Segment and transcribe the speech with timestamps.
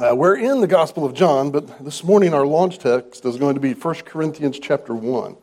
[0.00, 3.56] Uh, we're in the Gospel of John, but this morning our launch text is going
[3.56, 5.36] to be 1 Corinthians chapter 1.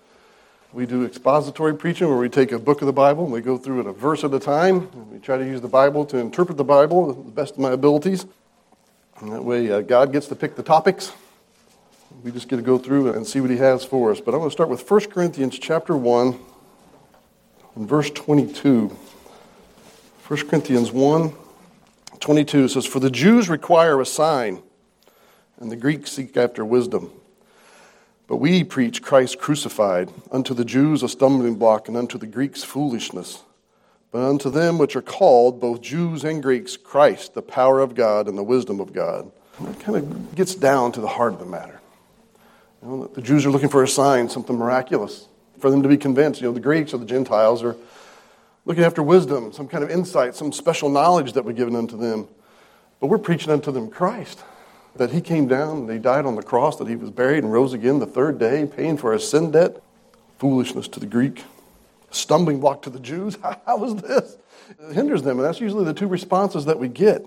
[0.73, 3.59] We do expository preaching where we take a book of the Bible and we go
[3.59, 4.89] through it a verse at a time.
[4.91, 7.59] And we try to use the Bible to interpret the Bible to the best of
[7.59, 8.25] my abilities.
[9.19, 11.11] And that way uh, God gets to pick the topics.
[12.23, 14.19] We just get to go through and see what He has for us.
[14.19, 16.39] But I'm going to start with 1 Corinthians chapter 1
[17.75, 18.87] and verse 22.
[20.27, 21.35] 1 Corinthians 1
[22.19, 24.61] 22 says, For the Jews require a sign,
[25.59, 27.11] and the Greeks seek after wisdom.
[28.27, 32.63] But we preach Christ crucified, unto the Jews a stumbling block, and unto the Greeks
[32.63, 33.43] foolishness.
[34.11, 38.27] But unto them which are called, both Jews and Greeks, Christ, the power of God
[38.27, 39.31] and the wisdom of God.
[39.61, 41.79] That kind of gets down to the heart of the matter.
[42.81, 45.27] You know, the Jews are looking for a sign, something miraculous,
[45.59, 46.41] for them to be convinced.
[46.41, 47.75] You know, the Greeks or the Gentiles are
[48.69, 52.27] looking after wisdom, some kind of insight, some special knowledge that we're given unto them.
[52.99, 54.43] But we're preaching unto them Christ
[54.95, 57.51] that he came down and he died on the cross, that he was buried and
[57.51, 59.81] rose again the third day, paying for our sin debt.
[60.37, 61.43] Foolishness to the Greek,
[62.11, 63.39] stumbling block to the Jews.
[63.65, 64.37] How is this?
[64.79, 67.25] It hinders them, and that's usually the two responses that we get.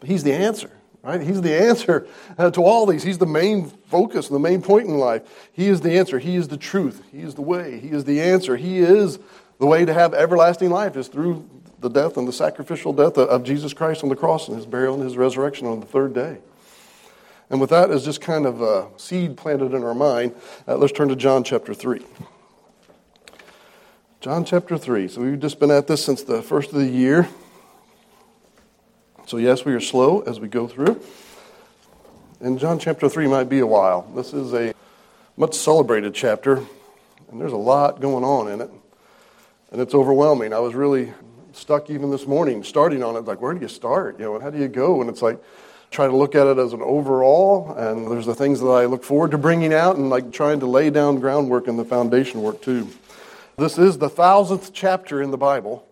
[0.00, 0.70] But he's the answer,
[1.02, 1.20] right?
[1.20, 3.02] He's the answer uh, to all these.
[3.02, 5.22] He's the main focus, the main point in life.
[5.52, 6.18] He is the answer.
[6.18, 7.02] He is the truth.
[7.10, 7.80] He is the way.
[7.80, 8.56] He is the answer.
[8.56, 9.18] He is
[9.64, 11.48] the way to have everlasting life is through
[11.80, 14.92] the death and the sacrificial death of Jesus Christ on the cross and his burial
[14.92, 16.36] and his resurrection on the third day.
[17.48, 20.34] And with that as just kind of a seed planted in our mind,
[20.68, 22.04] uh, let's turn to John chapter 3.
[24.20, 25.08] John chapter 3.
[25.08, 27.26] So we've just been at this since the first of the year.
[29.26, 31.00] So, yes, we are slow as we go through.
[32.40, 34.02] And John chapter 3 might be a while.
[34.14, 34.74] This is a
[35.38, 36.56] much celebrated chapter,
[37.30, 38.70] and there's a lot going on in it.
[39.74, 40.52] And it's overwhelming.
[40.52, 41.12] I was really
[41.52, 44.20] stuck even this morning starting on it like where do you start?
[44.20, 45.00] You know and how do you go?
[45.00, 45.42] And it's like
[45.90, 49.02] try to look at it as an overall and there's the things that i look
[49.02, 52.62] forward to bringing out and like trying to lay down groundwork and the foundation work
[52.62, 52.88] too.
[53.56, 55.84] This is the thousandth chapter in the bible.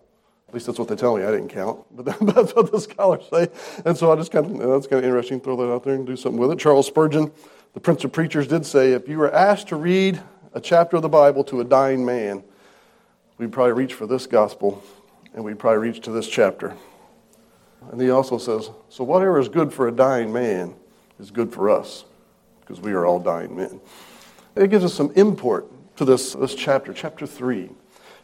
[0.47, 1.25] At least that's what they tell me.
[1.25, 3.49] I didn't count but that's what the scholars say.
[3.83, 6.07] And so i just kind of that's kind of interesting throw that out there and
[6.07, 6.57] do something with it.
[6.57, 7.33] Charles spurgeon
[7.73, 10.21] the prince of preachers did say if you were asked to read
[10.53, 12.45] a chapter of the bible to a dying man
[13.37, 14.83] we'd probably reach for this gospel
[15.33, 16.75] and we'd probably reach to this chapter.
[17.91, 20.75] And he also says, So whatever is good for a dying man
[21.19, 22.05] is good for us,
[22.61, 23.81] because we are all dying men.
[24.55, 25.67] It gives us some import
[25.97, 27.69] to this, this chapter, chapter 3.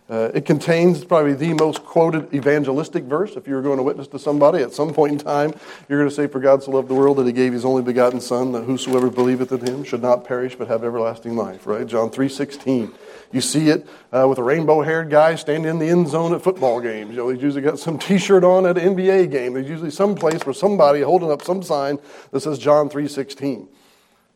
[0.10, 3.36] Uh, it contains probably the most quoted evangelistic verse.
[3.36, 5.54] If you were going to witness to somebody at some point in time,
[5.88, 7.84] you're going to say, For God so loved the world that he gave his only
[7.84, 11.86] begotten Son, that whosoever believeth in him should not perish but have everlasting life, right?
[11.86, 12.92] John 3 16.
[13.32, 16.42] You see it uh, with a rainbow haired guy standing in the end zone at
[16.42, 17.12] football games.
[17.12, 19.54] You know, he's usually got some t shirt on at an NBA game.
[19.54, 22.00] There's usually some place where somebody holding up some sign
[22.32, 23.68] that says John 3 16.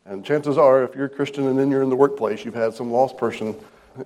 [0.06, 2.74] And chances are, if you're a Christian and then you're in the workplace, you've had
[2.74, 3.56] some lost person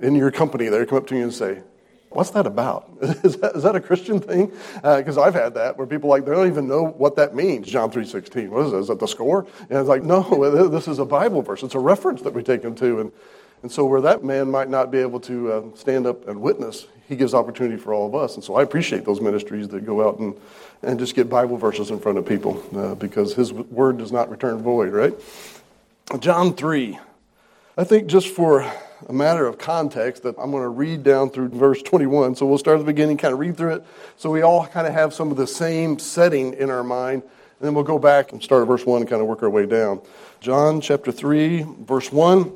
[0.01, 1.63] in your company there come up to you and say,
[2.11, 2.91] What's that about?
[3.03, 4.47] Is that, is that a Christian thing?
[4.77, 7.67] Because uh, I've had that where people like they don't even know what that means.
[7.67, 8.51] John three sixteen.
[8.51, 8.77] What is it?
[8.79, 9.47] Is that the score?
[9.69, 10.23] And it's like no,
[10.69, 11.63] this is a Bible verse.
[11.63, 13.01] It's a reference that we take them to.
[13.01, 13.13] And
[13.63, 16.87] and so where that man might not be able to uh, stand up and witness,
[17.09, 18.37] he gives opportunity for all of us.
[18.37, 20.35] And so I appreciate those ministries that go out and
[20.83, 24.31] and just get Bible verses in front of people uh, because his word does not
[24.31, 24.93] return void.
[24.93, 25.15] Right?
[26.21, 26.99] John three.
[27.77, 28.69] I think just for
[29.07, 32.35] a matter of context that I'm going to read down through verse 21.
[32.35, 33.85] So we'll start at the beginning, kind of read through it.
[34.17, 37.23] So we all kind of have some of the same setting in our mind.
[37.23, 39.51] And then we'll go back and start at verse 1 and kind of work our
[39.51, 40.01] way down.
[40.41, 42.53] John chapter 3, verse 1.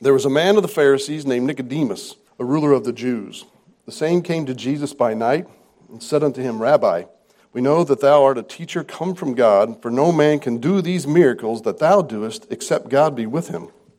[0.00, 3.44] There was a man of the Pharisees named Nicodemus, a ruler of the Jews.
[3.86, 5.48] The same came to Jesus by night
[5.88, 7.04] and said unto him, Rabbi,
[7.52, 10.80] we know that thou art a teacher come from God, for no man can do
[10.82, 13.68] these miracles that thou doest except God be with him.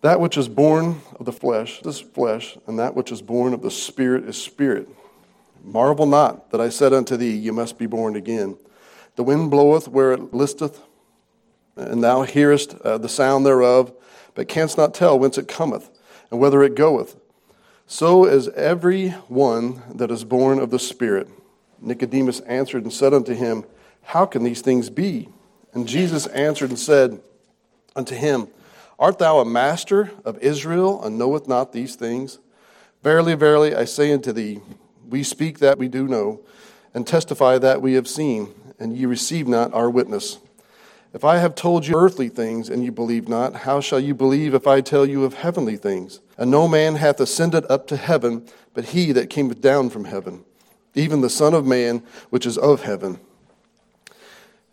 [0.00, 3.62] That which is born of the flesh is flesh, and that which is born of
[3.62, 4.88] the Spirit is spirit.
[5.64, 8.56] Marvel not that I said unto thee, You must be born again.
[9.16, 10.80] The wind bloweth where it listeth,
[11.76, 13.92] and thou hearest uh, the sound thereof,
[14.34, 15.90] but canst not tell whence it cometh,
[16.30, 17.16] and whither it goeth.
[17.86, 21.28] So is every one that is born of the Spirit.
[21.80, 23.64] Nicodemus answered and said unto him,
[24.02, 25.28] How can these things be?
[25.72, 27.20] And Jesus answered and said
[27.96, 28.48] unto him,
[28.98, 32.38] Art thou a master of Israel, and knoweth not these things?
[33.02, 34.60] Verily, verily, I say unto thee,
[35.08, 36.40] we speak that we do know,
[36.92, 40.38] and testify that we have seen, and ye receive not our witness.
[41.14, 44.52] If I have told you earthly things, and you believe not, how shall you believe
[44.52, 46.20] if I tell you of heavenly things?
[46.36, 50.44] And no man hath ascended up to heaven, but he that cameth down from heaven,
[50.94, 53.20] even the Son of Man, which is of heaven.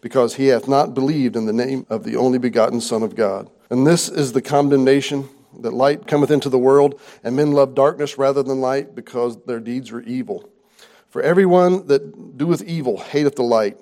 [0.00, 3.50] because he hath not believed in the name of the only begotten Son of God.
[3.70, 5.28] And this is the condemnation
[5.60, 9.60] that light cometh into the world, and men love darkness rather than light, because their
[9.60, 10.48] deeds are evil.
[11.08, 13.78] For everyone that doeth evil hateth the light,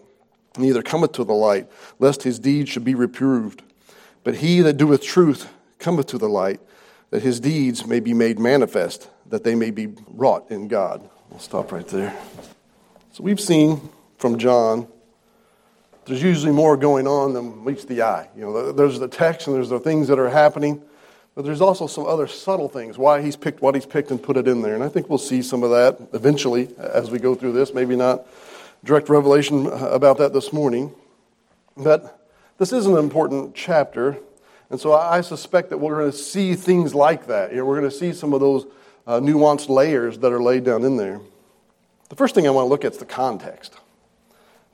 [0.56, 1.68] neither cometh to the light,
[1.98, 3.62] lest his deeds should be reproved.
[4.24, 6.60] But he that doeth truth cometh to the light,
[7.10, 11.08] that his deeds may be made manifest, that they may be wrought in God.
[11.30, 12.16] We'll stop right there.
[13.12, 14.88] So we've seen from John
[16.06, 18.28] there's usually more going on than meets the eye.
[18.36, 20.80] You know, there's the text and there's the things that are happening,
[21.34, 24.36] but there's also some other subtle things, why he's picked what he's picked and put
[24.36, 24.74] it in there.
[24.74, 27.74] And I think we'll see some of that eventually as we go through this.
[27.74, 28.26] Maybe not
[28.84, 30.94] direct revelation about that this morning.
[31.76, 34.16] But this is an important chapter,
[34.70, 37.50] and so I suspect that we're going to see things like that.
[37.50, 38.66] You know, we're going to see some of those
[39.06, 41.20] uh, nuanced layers that are laid down in there.
[42.08, 43.76] The first thing I want to look at is the context.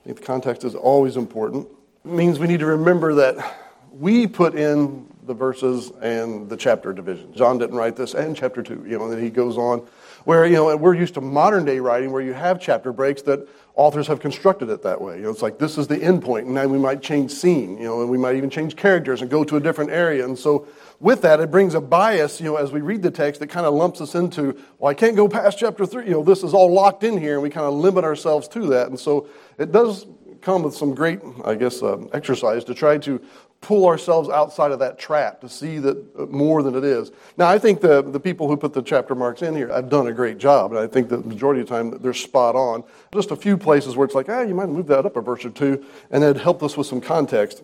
[0.02, 1.68] I think the context is always important.
[2.04, 3.58] It means we need to remember that
[3.92, 7.32] we put in the verses and the chapter division.
[7.32, 9.86] John didn't write this, and chapter two, you know, and then he goes on
[10.24, 13.48] where, you know, we're used to modern day writing where you have chapter breaks that
[13.74, 15.16] authors have constructed it that way.
[15.16, 17.78] You know, it's like this is the end point, and then we might change scene,
[17.78, 20.24] you know, and we might even change characters and go to a different area.
[20.24, 20.66] And so
[21.00, 23.66] with that, it brings a bias, you know, as we read the text that kind
[23.66, 26.04] of lumps us into, well, I can't go past chapter three.
[26.04, 28.66] You know, this is all locked in here, and we kind of limit ourselves to
[28.68, 28.88] that.
[28.88, 29.26] And so
[29.58, 30.06] it does
[30.42, 33.20] come with some great, I guess, uh, exercise to try to
[33.62, 37.10] pull ourselves outside of that trap to see that uh, more than it is.
[37.38, 40.08] Now, I think the, the people who put the chapter marks in here have done
[40.08, 42.84] a great job, and I think the majority of the time they're spot on.
[43.14, 45.44] Just a few places where it's like, ah, you might move that up a verse
[45.44, 47.62] or two, and it helped us with some context.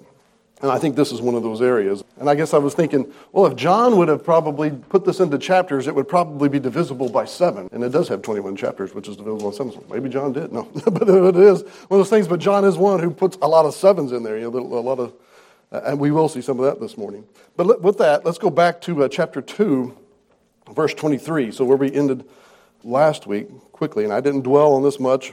[0.60, 2.02] And I think this is one of those areas.
[2.18, 5.38] And I guess I was thinking, well, if John would have probably put this into
[5.38, 7.68] chapters, it would probably be divisible by seven.
[7.70, 9.84] And it does have 21 chapters, which is divisible by seven.
[9.88, 10.52] Maybe John did.
[10.52, 12.26] No, but it is one of those things.
[12.26, 14.80] But John is one who puts a lot of sevens in there, you know, a
[14.80, 15.12] lot of,
[15.70, 17.24] and we will see some of that this morning.
[17.56, 19.96] But with that, let's go back to uh, chapter 2,
[20.74, 21.52] verse 23.
[21.52, 22.24] So where we ended
[22.84, 24.04] last week quickly.
[24.04, 25.32] And I didn't dwell on this much.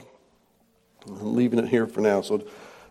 [1.06, 2.20] I'm leaving it here for now.
[2.20, 2.44] So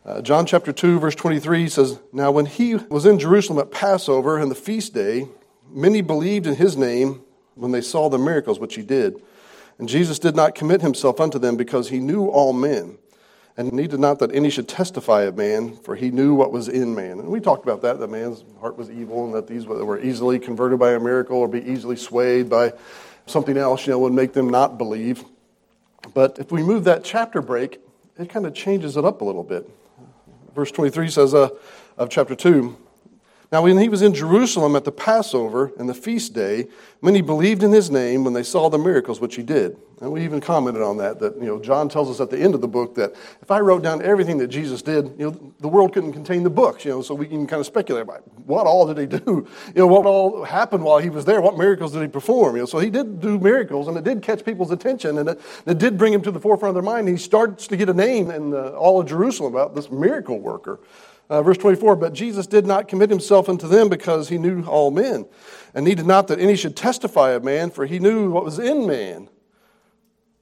[0.05, 4.37] uh, John chapter 2, verse 23 says, Now when he was in Jerusalem at Passover
[4.37, 5.27] and the feast day,
[5.69, 7.21] many believed in his name
[7.55, 9.21] when they saw the miracles which he did.
[9.77, 12.97] And Jesus did not commit himself unto them because he knew all men,
[13.57, 16.93] and needed not that any should testify of man, for he knew what was in
[16.93, 17.19] man.
[17.19, 20.39] And we talked about that, that man's heart was evil, and that these were easily
[20.39, 22.73] converted by a miracle or be easily swayed by
[23.25, 25.23] something else, you know, would make them not believe.
[26.13, 27.79] But if we move that chapter break,
[28.17, 29.69] it kind of changes it up a little bit
[30.55, 31.49] verse 23 says uh,
[31.97, 32.75] of chapter 2
[33.51, 36.67] Now, when he was in Jerusalem at the Passover and the feast day,
[37.01, 39.77] many believed in his name when they saw the miracles which he did.
[40.01, 42.53] And we even commented on that, that, you know, John tells us at the end
[42.53, 45.69] of the book that if I wrote down everything that Jesus did, you know, the
[45.69, 48.67] world couldn't contain the books, you know, so we can kind of speculate about what
[48.67, 49.47] all did he do?
[49.75, 51.41] You know, what all happened while he was there?
[51.41, 52.55] What miracles did he perform?
[52.55, 55.41] You know, so he did do miracles, and it did catch people's attention, and it,
[55.65, 57.07] it did bring him to the forefront of their mind.
[57.07, 60.79] He starts to get a name in uh, all of Jerusalem about this miracle worker.
[61.29, 64.91] Uh, verse 24, but Jesus did not commit himself unto them because he knew all
[64.91, 65.25] men,
[65.73, 68.85] and needed not that any should testify of man, for he knew what was in
[68.85, 69.29] man.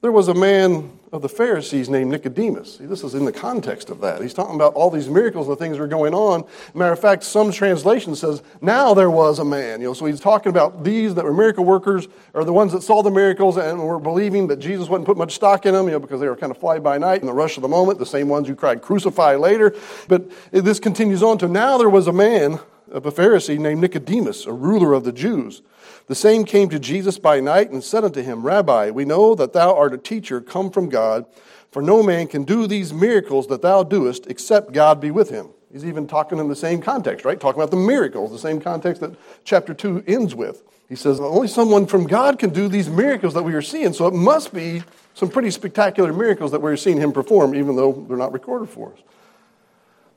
[0.04, 2.76] There was a man of the Pharisees named Nicodemus.
[2.76, 4.20] See, this is in the context of that.
[4.20, 6.44] He's talking about all these miracles and the things that are going on.
[6.74, 9.80] Matter of fact, some translation says, now there was a man.
[9.80, 12.82] You know, so he's talking about these that were miracle workers, or the ones that
[12.82, 15.92] saw the miracles and were believing that Jesus wouldn't put much stock in them, you
[15.92, 17.98] know, because they were kind of fly by night in the rush of the moment,
[17.98, 19.74] the same ones who cried, crucify later.
[20.06, 24.44] But this continues on to now there was a man of a Pharisee named Nicodemus,
[24.44, 25.62] a ruler of the Jews.
[26.06, 29.54] The same came to Jesus by night and said unto him, Rabbi, we know that
[29.54, 31.24] thou art a teacher come from God,
[31.70, 35.48] for no man can do these miracles that thou doest except God be with him.
[35.72, 37.40] He's even talking in the same context, right?
[37.40, 40.62] Talking about the miracles, the same context that chapter 2 ends with.
[40.88, 44.06] He says, only someone from God can do these miracles that we are seeing, so
[44.06, 44.82] it must be
[45.14, 48.92] some pretty spectacular miracles that we're seeing him perform, even though they're not recorded for
[48.92, 48.98] us.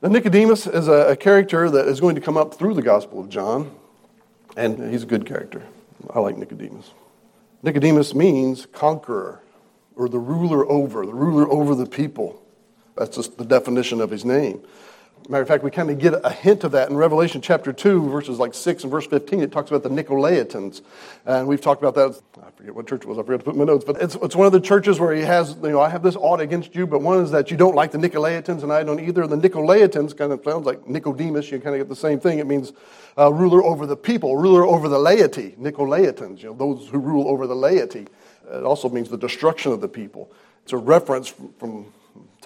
[0.02, 3.30] Now, Nicodemus is a, character that is going to come up through the Gospel of
[3.30, 3.72] John,
[4.56, 5.64] and he's a good character.
[6.14, 6.92] I like Nicodemus.
[7.64, 9.42] Nicodemus means conqueror,
[9.96, 12.42] or the ruler over, the ruler over the people.
[12.96, 14.62] That's just the definition of his name.
[15.30, 18.10] Matter of fact, we kind of get a hint of that in Revelation chapter 2,
[18.10, 19.42] verses like 6 and verse 15.
[19.42, 20.82] It talks about the Nicolaitans.
[21.26, 22.22] And we've talked about that.
[22.42, 23.18] I forget what church it was.
[23.18, 23.84] I forgot to put my notes.
[23.84, 26.16] But it's, it's one of the churches where he has, you know, I have this
[26.16, 29.02] audit against you, but one is that you don't like the Nicolaitans, and I don't
[29.02, 29.28] either.
[29.28, 31.52] The Nicolaitans kind of sounds like Nicodemus.
[31.52, 32.40] You kind of get the same thing.
[32.40, 32.72] It means
[33.18, 35.56] uh, ruler over the people, ruler over the laity.
[35.60, 38.08] Nicolaitans, you know, those who rule over the laity.
[38.50, 40.32] It also means the destruction of the people.
[40.64, 41.92] It's a reference from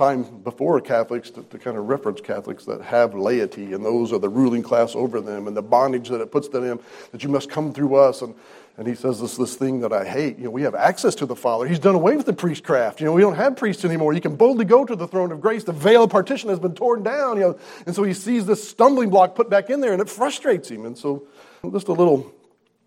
[0.02, 4.18] time before Catholics to, to, kind of reference Catholics that have laity, and those are
[4.18, 6.80] the ruling class over them, and the bondage that it puts them in,
[7.12, 8.24] that you must come through us.
[8.24, 8.34] And,
[8.78, 10.40] and he says this, this thing that I hate.
[10.40, 11.68] You know, we have access to the Father.
[11.68, 13.00] He's done away with the priestcraft.
[13.00, 14.14] You know, we don't have priests anymore.
[14.14, 15.66] You can boldly go to the throne of grace.
[15.66, 17.38] The veil of partition has been torn down.
[17.38, 20.10] You know, and so he sees this stumbling block put back in there, and it
[20.10, 20.88] frustrates him.
[20.88, 21.28] And so,
[21.72, 22.34] just a little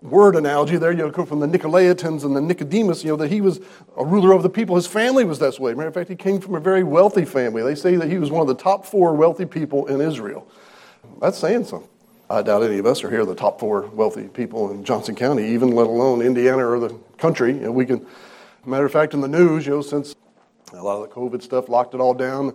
[0.04, 3.30] word analogy there, you know, come from the Nicolaitans and the Nicodemus, you know, that
[3.30, 3.58] he was
[3.96, 4.76] a ruler of the people.
[4.76, 5.72] His family was this way.
[5.72, 7.62] Matter of fact, he came from a very wealthy family.
[7.62, 10.46] They say that he was one of the top four wealthy people in Israel.
[11.20, 11.88] That's saying something.
[12.28, 15.46] I doubt any of us are here the top four wealthy people in Johnson County,
[15.48, 17.54] even let alone Indiana or the country.
[17.54, 18.06] You know, we can,
[18.66, 20.14] matter of fact, in the news, you know, since
[20.72, 22.54] a lot of the COVID stuff locked it all down,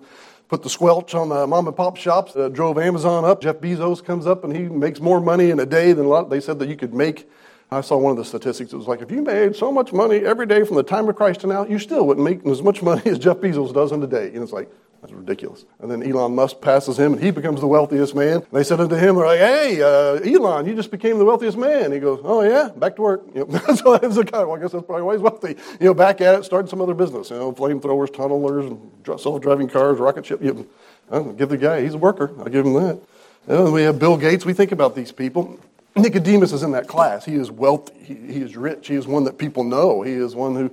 [0.49, 3.41] put the squelch on the mom and pop shops, uh, drove Amazon up.
[3.41, 6.29] Jeff Bezos comes up and he makes more money in a day than a lot.
[6.29, 7.29] They said that you could make
[7.71, 8.73] I saw one of the statistics.
[8.73, 11.15] It was like if you made so much money every day from the time of
[11.15, 14.01] Christ to now, you still wouldn't make as much money as Jeff Bezos does in
[14.01, 14.27] a day.
[14.33, 15.65] And it's like, that's ridiculous.
[15.79, 18.35] And then Elon Musk passes him, and he becomes the wealthiest man.
[18.35, 21.57] And they said unto him, they're like, hey, uh, Elon, you just became the wealthiest
[21.57, 21.91] man.
[21.91, 23.23] He goes, oh, yeah, back to work.
[23.39, 25.55] You know, so that's the of, well, I guess that's probably why he's wealthy.
[25.79, 27.29] You know, back at it, starting some other business.
[27.29, 30.43] You know, flamethrowers, tunnelers, self-driving cars, rocket ship.
[30.43, 30.67] You
[31.09, 32.33] know, give the guy, he's a worker.
[32.39, 32.99] I'll give him that.
[33.47, 34.45] You know, we have Bill Gates.
[34.45, 35.57] We think about these people.
[35.95, 37.23] Nicodemus is in that class.
[37.23, 37.93] He is wealthy.
[38.03, 38.87] He, he is rich.
[38.87, 40.01] He is one that people know.
[40.01, 40.71] He is one who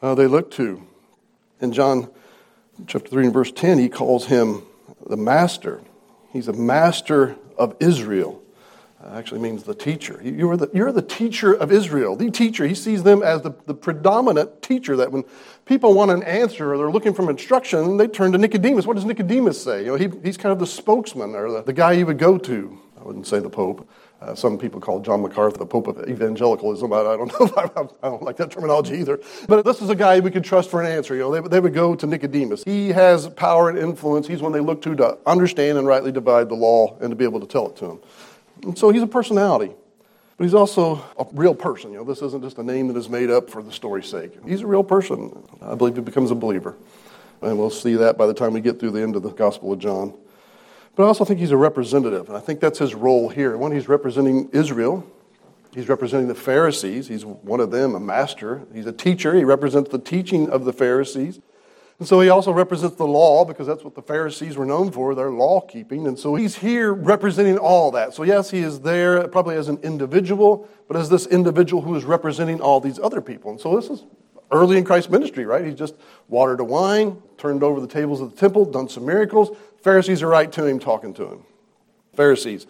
[0.00, 0.82] uh, they look to.
[1.60, 2.08] In John
[2.86, 4.62] chapter 3 and verse 10, he calls him
[5.06, 5.80] the master.
[6.32, 8.42] He's a master of Israel.
[9.02, 10.20] That actually means the teacher.
[10.22, 12.66] You are the, you're the teacher of Israel, the teacher.
[12.66, 15.24] He sees them as the, the predominant teacher that when
[15.64, 18.86] people want an answer or they're looking for instruction, they turn to Nicodemus.
[18.86, 19.84] What does Nicodemus say?
[19.84, 22.36] You know, he, he's kind of the spokesman or the, the guy you would go
[22.36, 22.78] to.
[23.00, 23.88] I wouldn't say the Pope.
[24.20, 26.92] Uh, some people call John MacArthur the Pope of evangelicalism.
[26.92, 27.52] I, I don't know.
[27.56, 29.18] I, I, don't like that terminology either.
[29.48, 31.14] But this is a guy we could trust for an answer.
[31.14, 32.62] You know, they, they would go to Nicodemus.
[32.64, 34.26] He has power and influence.
[34.26, 37.24] He's one they look to to understand and rightly divide the law and to be
[37.24, 38.00] able to tell it to them.
[38.62, 39.72] And so he's a personality.
[40.36, 41.92] But he's also a real person.
[41.92, 44.32] You know, this isn't just a name that is made up for the story's sake.
[44.46, 45.46] He's a real person.
[45.62, 46.76] I believe he becomes a believer.
[47.40, 49.72] And we'll see that by the time we get through the end of the Gospel
[49.72, 50.14] of John.
[50.96, 53.56] But I also think he's a representative, and I think that's his role here.
[53.56, 55.06] When he's representing Israel,
[55.72, 57.08] he's representing the Pharisees.
[57.08, 58.62] He's one of them, a master.
[58.74, 59.34] He's a teacher.
[59.34, 61.40] He represents the teaching of the Pharisees.
[62.00, 65.14] And so he also represents the law because that's what the Pharisees were known for,
[65.14, 66.06] their law keeping.
[66.06, 68.14] And so he's here representing all that.
[68.14, 72.04] So, yes, he is there probably as an individual, but as this individual who is
[72.04, 73.50] representing all these other people.
[73.50, 74.06] And so this is
[74.50, 75.62] early in Christ's ministry, right?
[75.62, 75.94] He's just
[76.28, 79.54] watered to wine, turned over the tables of the temple, done some miracles.
[79.82, 81.44] Pharisees are right to him, talking to him.
[82.14, 82.66] Pharisees.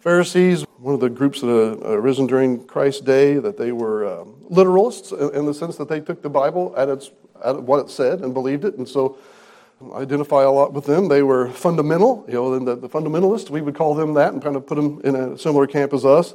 [0.00, 4.24] Pharisees, one of the groups that uh, arisen during Christ's day, that they were uh,
[4.50, 7.10] literalists in the sense that they took the Bible at, its,
[7.44, 8.76] at what it said and believed it.
[8.76, 9.18] And so
[9.94, 11.08] I identify a lot with them.
[11.08, 14.56] They were fundamental, you know, the, the fundamentalists, we would call them that and kind
[14.56, 16.34] of put them in a similar camp as us.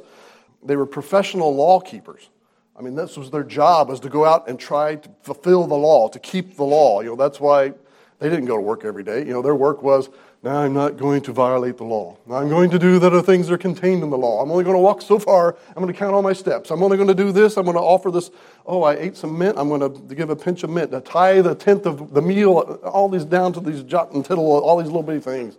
[0.64, 2.30] They were professional law keepers.
[2.78, 5.76] I mean, this was their job, was to go out and try to fulfill the
[5.76, 7.00] law, to keep the law.
[7.00, 7.72] You know, that's why
[8.18, 9.18] they didn't go to work every day.
[9.18, 10.08] You know, their work was,
[10.42, 12.16] now I'm not going to violate the law.
[12.30, 14.42] I'm going to do the other things that are contained in the law.
[14.42, 15.56] I'm only going to walk so far.
[15.68, 16.70] I'm going to count all my steps.
[16.70, 17.56] I'm only going to do this.
[17.56, 18.30] I'm going to offer this.
[18.64, 19.58] Oh, I ate some mint.
[19.58, 20.92] I'm going to give a pinch of mint.
[20.92, 24.46] To tie the tenth of the meal, all these down to these jot and tittle,
[24.46, 25.56] all these little bitty things.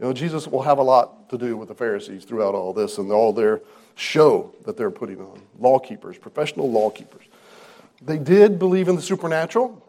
[0.00, 2.98] You know, Jesus will have a lot to do with the Pharisees throughout all this
[2.98, 3.60] and all their
[3.94, 5.42] show that they're putting on.
[5.58, 7.26] Law keepers, professional law keepers.
[8.00, 9.86] They did believe in the supernatural.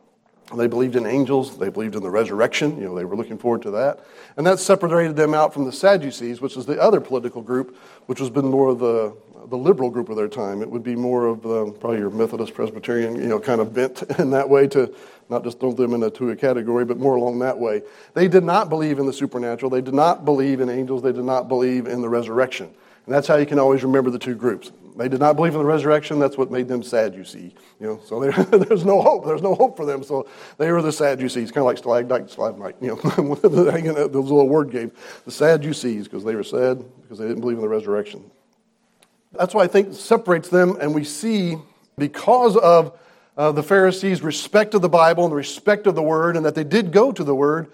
[0.56, 1.58] They believed in angels.
[1.58, 2.78] They believed in the resurrection.
[2.78, 4.06] You know, they were looking forward to that.
[4.38, 7.78] And that separated them out from the Sadducees, which is the other political group,
[8.08, 9.16] which has been more of the,
[9.50, 10.62] the liberal group of their time.
[10.62, 14.04] It would be more of um, probably your Methodist, Presbyterian, you know, kind of bent
[14.20, 14.94] in that way to
[15.30, 17.82] not just throw them into a category, but more along that way.
[18.14, 19.70] They did not believe in the supernatural.
[19.70, 21.02] They did not believe in angels.
[21.02, 22.74] They did not believe in the resurrection.
[23.06, 24.72] And that's how you can always remember the two groups.
[24.98, 26.20] They did not believe in the resurrection.
[26.20, 27.54] That's what made them sad, you see.
[27.80, 29.26] You know, so there's no hope.
[29.26, 30.04] There's no hope for them.
[30.04, 30.28] So
[30.58, 32.76] they were the Sadducees, kind of like stalagmite, stalagmite.
[32.82, 32.96] You know,
[33.36, 34.92] those little word games.
[35.26, 38.30] The Sadducees, because they were sad because they didn't believe in the resurrection.
[39.34, 41.58] That's why I think separates them, and we see
[41.98, 42.98] because of
[43.38, 46.54] uh, the Pharisees' respect of the Bible and the respect of the Word, and that
[46.54, 47.72] they did go to the Word,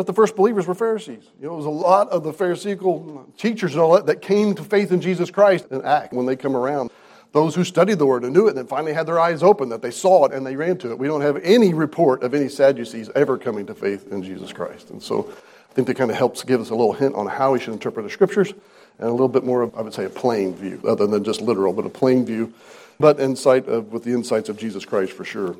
[0.00, 1.24] that the first believers were Pharisees.
[1.38, 4.54] You know, it was a lot of the Pharisaical teachers and all that that came
[4.54, 6.90] to faith in Jesus Christ and act when they come around.
[7.32, 9.68] Those who studied the word and knew it and then finally had their eyes open,
[9.68, 10.98] that they saw it and they ran to it.
[10.98, 14.90] We don't have any report of any Sadducees ever coming to faith in Jesus Christ.
[14.90, 15.30] And so
[15.70, 17.74] I think that kind of helps give us a little hint on how we should
[17.74, 18.52] interpret the scriptures
[18.98, 21.40] and a little bit more of, I would say, a plain view, other than just
[21.40, 22.52] literal, but a plain view,
[22.98, 25.56] but insight of, with the insights of Jesus Christ for sure.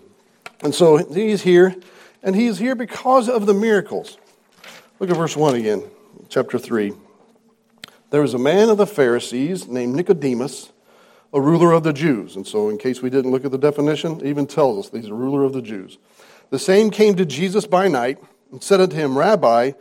[0.62, 1.76] And so he's here,
[2.22, 4.18] and he's here because of the miracles.
[5.00, 5.82] Look at verse 1 again,
[6.28, 6.92] chapter 3.
[8.10, 10.72] There was a man of the Pharisees named Nicodemus,
[11.32, 12.36] a ruler of the Jews.
[12.36, 15.14] And so, in case we didn't look at the definition, even tells us he's a
[15.14, 15.96] ruler of the Jews.
[16.50, 18.18] The same came to Jesus by night
[18.52, 19.72] and said unto him, Rabbi,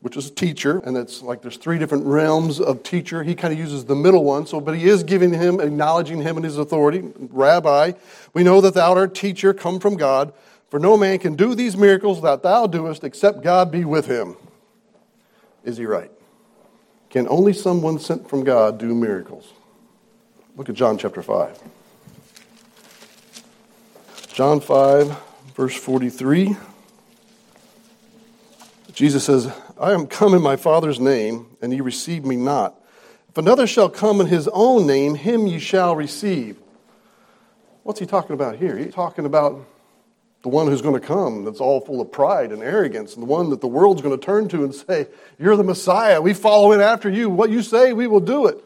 [0.00, 3.22] which is a teacher, and it's like there's three different realms of teacher.
[3.22, 6.34] He kind of uses the middle one, so but he is giving him, acknowledging him
[6.38, 7.04] and his authority.
[7.16, 7.92] Rabbi,
[8.34, 10.32] we know that thou art teacher, come from God,
[10.70, 14.34] for no man can do these miracles that thou doest except God be with him.
[15.66, 16.10] Is he right?
[17.10, 19.52] Can only someone sent from God do miracles?
[20.56, 21.58] Look at John chapter 5.
[24.32, 25.18] John 5,
[25.54, 26.56] verse 43.
[28.92, 32.80] Jesus says, I am come in my Father's name, and ye receive me not.
[33.28, 36.58] If another shall come in his own name, him ye shall receive.
[37.82, 38.78] What's he talking about here?
[38.78, 39.66] He's talking about
[40.42, 43.26] the one who's going to come that's all full of pride and arrogance, and the
[43.26, 46.20] one that the world's going to turn to and say, You're the Messiah.
[46.20, 47.28] We follow in after you.
[47.28, 48.62] What you say, we will do it.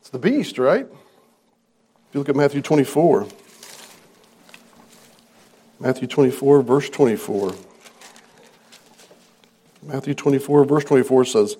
[0.00, 0.86] It's the beast, right?
[0.86, 3.26] If you look at Matthew 24,
[5.80, 7.54] Matthew 24, verse 24.
[9.82, 11.56] Matthew 24, verse 24 says,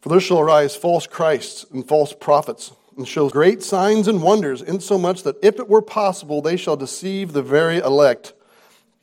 [0.00, 4.62] For there shall arise false Christs and false prophets, and show great signs and wonders,
[4.62, 8.32] insomuch that if it were possible, they shall deceive the very elect.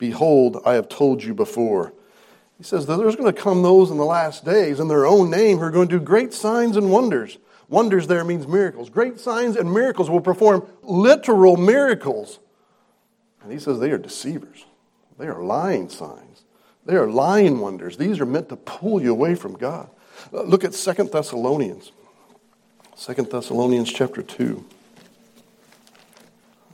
[0.04, 1.94] Behold, I have told you before.
[2.58, 5.30] He says that there's going to come those in the last days in their own
[5.30, 7.38] name who are going to do great signs and wonders.
[7.70, 8.90] Wonders there means miracles.
[8.90, 12.38] Great signs and miracles will perform literal miracles.
[13.42, 14.66] And he says they are deceivers.
[15.18, 16.44] They are lying signs.
[16.84, 17.96] They are lying wonders.
[17.96, 19.88] These are meant to pull you away from God.
[20.34, 21.92] Uh, look at Second Thessalonians.
[22.94, 24.62] Second Thessalonians chapter 2.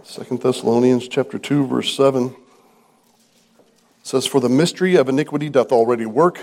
[0.02, 2.34] Second Thessalonians chapter 2 verse 7
[4.10, 6.40] says, For the mystery of iniquity doth already work.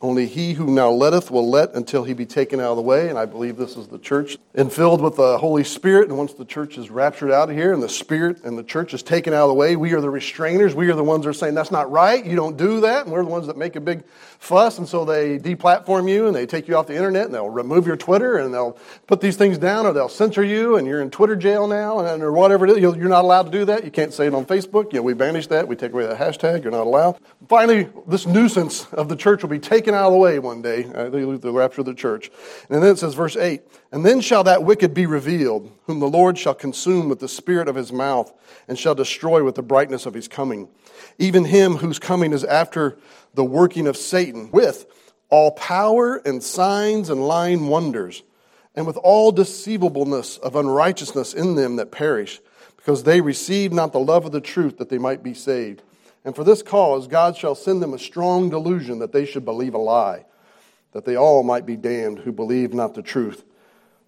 [0.00, 3.08] Only he who now letteth will let until he be taken out of the way.
[3.08, 6.08] And I believe this is the church and filled with the Holy Spirit.
[6.08, 8.94] And once the church is raptured out of here and the Spirit and the church
[8.94, 10.72] is taken out of the way, we are the restrainers.
[10.72, 12.24] We are the ones that are saying, that's not right.
[12.24, 13.06] You don't do that.
[13.06, 14.04] And we're the ones that make a big
[14.38, 14.78] fuss.
[14.78, 17.84] And so they deplatform you and they take you off the internet and they'll remove
[17.84, 21.10] your Twitter and they'll put these things down or they'll censor you and you're in
[21.10, 22.78] Twitter jail now and, or whatever it is.
[22.78, 23.84] You're not allowed to do that.
[23.84, 24.92] You can't say it on Facebook.
[24.92, 25.66] You know, we banish that.
[25.66, 26.62] We take away that hashtag.
[26.62, 27.18] You're not allowed.
[27.48, 30.84] Finally, this nuisance of the church will be taken out of the way one day.
[30.84, 32.30] Uh, the rapture of the church.
[32.68, 36.08] And then it says, verse 8, And then shall that wicked be revealed, whom the
[36.08, 38.32] Lord shall consume with the spirit of his mouth,
[38.66, 40.68] and shall destroy with the brightness of his coming.
[41.18, 42.98] Even him whose coming is after
[43.34, 44.86] the working of Satan, with
[45.30, 48.22] all power and signs and lying wonders,
[48.74, 52.40] and with all deceivableness of unrighteousness in them that perish,
[52.76, 55.82] because they receive not the love of the truth that they might be saved.
[56.24, 59.74] And for this cause, God shall send them a strong delusion that they should believe
[59.74, 60.24] a lie,
[60.92, 63.44] that they all might be damned who believed not the truth,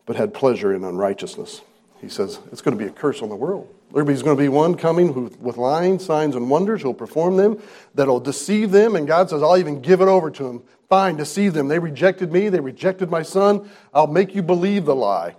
[0.06, 1.62] but had pleasure in unrighteousness.
[2.00, 3.72] He says, it's going to be a curse on the world.
[3.92, 7.60] There's going to be one coming who, with lying, signs, and wonders who'll perform them,
[7.94, 10.62] that'll deceive them, and God says, I'll even give it over to them.
[10.88, 11.68] Fine, deceive them.
[11.68, 13.68] They rejected me, they rejected my son.
[13.92, 15.36] I'll make you believe the lie.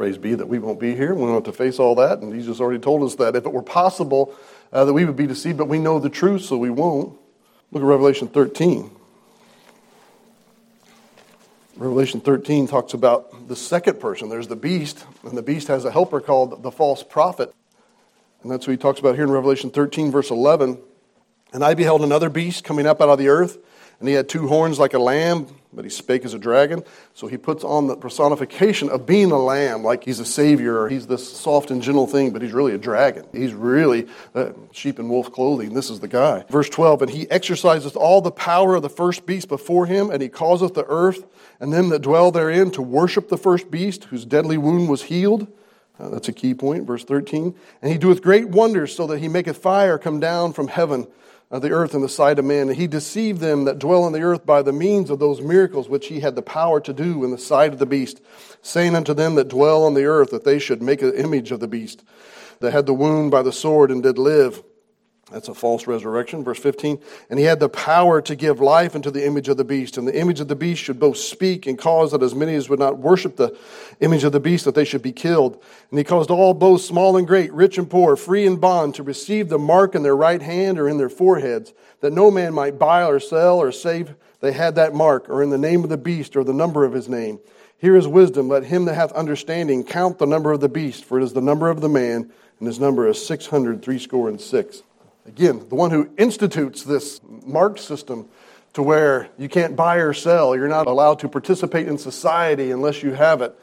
[0.00, 1.14] Praise be that we won't be here.
[1.14, 2.20] We don't have to face all that.
[2.20, 4.34] And Jesus already told us that if it were possible
[4.72, 7.18] uh, that we would be deceived, but we know the truth, so we won't.
[7.70, 8.90] Look at Revelation 13.
[11.76, 14.30] Revelation 13 talks about the second person.
[14.30, 17.54] There's the beast, and the beast has a helper called the false prophet.
[18.42, 20.78] And that's what he talks about here in Revelation 13, verse 11.
[21.52, 23.58] And I beheld another beast coming up out of the earth,
[24.00, 26.82] and he had two horns like a lamb, but he spake as a dragon.
[27.12, 30.88] So he puts on the personification of being a lamb, like he's a savior, or
[30.88, 33.26] he's this soft and gentle thing, but he's really a dragon.
[33.32, 35.74] He's really uh, sheep and wolf clothing.
[35.74, 36.44] This is the guy.
[36.48, 40.22] Verse 12, and he exerciseth all the power of the first beast before him, and
[40.22, 41.26] he causeth the earth
[41.60, 45.46] and them that dwell therein to worship the first beast, whose deadly wound was healed.
[45.98, 47.54] Uh, that's a key point, verse 13.
[47.82, 51.06] And he doeth great wonders, so that he maketh fire come down from heaven
[51.50, 52.68] of the earth in the sight of men.
[52.68, 55.88] And he deceived them that dwell on the earth by the means of those miracles
[55.88, 58.20] which he had the power to do in the sight of the beast,
[58.62, 61.60] saying unto them that dwell on the earth that they should make an image of
[61.60, 62.04] the beast,
[62.60, 64.62] that had the wound by the sword and did live.
[65.30, 66.42] That's a false resurrection.
[66.42, 67.00] Verse 15.
[67.28, 69.96] And he had the power to give life unto the image of the beast.
[69.96, 72.68] And the image of the beast should both speak and cause that as many as
[72.68, 73.56] would not worship the
[74.00, 75.62] image of the beast, that they should be killed.
[75.90, 79.02] And he caused all, both small and great, rich and poor, free and bond, to
[79.02, 82.78] receive the mark in their right hand or in their foreheads, that no man might
[82.78, 85.98] buy or sell or save they had that mark, or in the name of the
[85.98, 87.38] beast, or the number of his name.
[87.78, 88.48] Here is wisdom.
[88.48, 91.40] Let him that hath understanding count the number of the beast, for it is the
[91.40, 94.82] number of the man, and his number is six hundred threescore and six.
[95.30, 98.28] Again, the one who institutes this mark system
[98.72, 103.04] to where you can't buy or sell, you're not allowed to participate in society unless
[103.04, 103.56] you have it.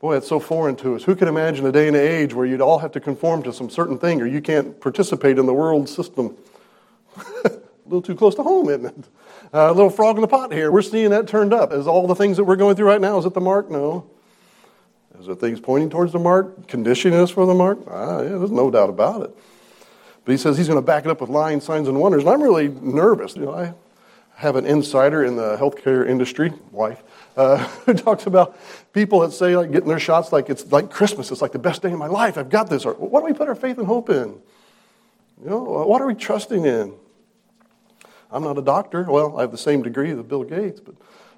[0.00, 1.02] Boy, it's so foreign to us.
[1.02, 3.68] Who can imagine a day and age where you'd all have to conform to some
[3.68, 6.36] certain thing or you can't participate in the world system?
[7.44, 7.50] a
[7.86, 9.04] little too close to home, isn't it?
[9.52, 10.70] Uh, a little frog in the pot here.
[10.70, 11.72] We're seeing that turned up.
[11.72, 13.68] Is all the things that we're going through right now, is it the mark?
[13.68, 14.08] No.
[15.18, 17.80] Is there things pointing towards the mark, conditioning us for the mark?
[17.90, 19.36] Ah, yeah, there's no doubt about it.
[20.24, 22.22] But he says he's going to back it up with lying signs and wonders.
[22.22, 23.36] And I'm really nervous.
[23.36, 23.74] You know, I
[24.36, 27.02] have an insider in the healthcare industry, wife,
[27.36, 28.58] uh, who talks about
[28.92, 31.30] people that say like getting their shots like it's like Christmas.
[31.30, 32.38] It's like the best day of my life.
[32.38, 32.84] I've got this.
[32.84, 34.40] Or what do we put our faith and hope in?
[35.42, 36.94] You know, what are we trusting in?
[38.30, 39.02] I'm not a doctor.
[39.04, 40.94] Well, I have the same degree as Bill Gates, but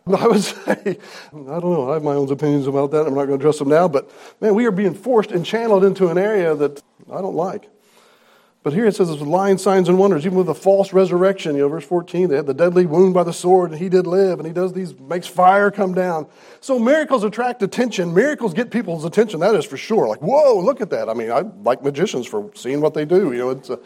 [0.20, 0.98] I would say,
[1.32, 3.06] I don't know, I have my own opinions about that.
[3.06, 5.84] I'm not going to address them now, but man, we are being forced and channeled
[5.84, 7.68] into an area that I don't like.
[8.62, 11.56] But here it says with lying signs and wonders, even with a false resurrection.
[11.56, 14.06] You know, verse 14, they had the deadly wound by the sword, and he did
[14.06, 16.28] live, and he does these, makes fire come down.
[16.60, 18.14] So miracles attract attention.
[18.14, 20.06] Miracles get people's attention, that is for sure.
[20.06, 21.08] Like, whoa, look at that.
[21.08, 23.32] I mean, I like magicians for seeing what they do.
[23.32, 23.80] You know, it's a,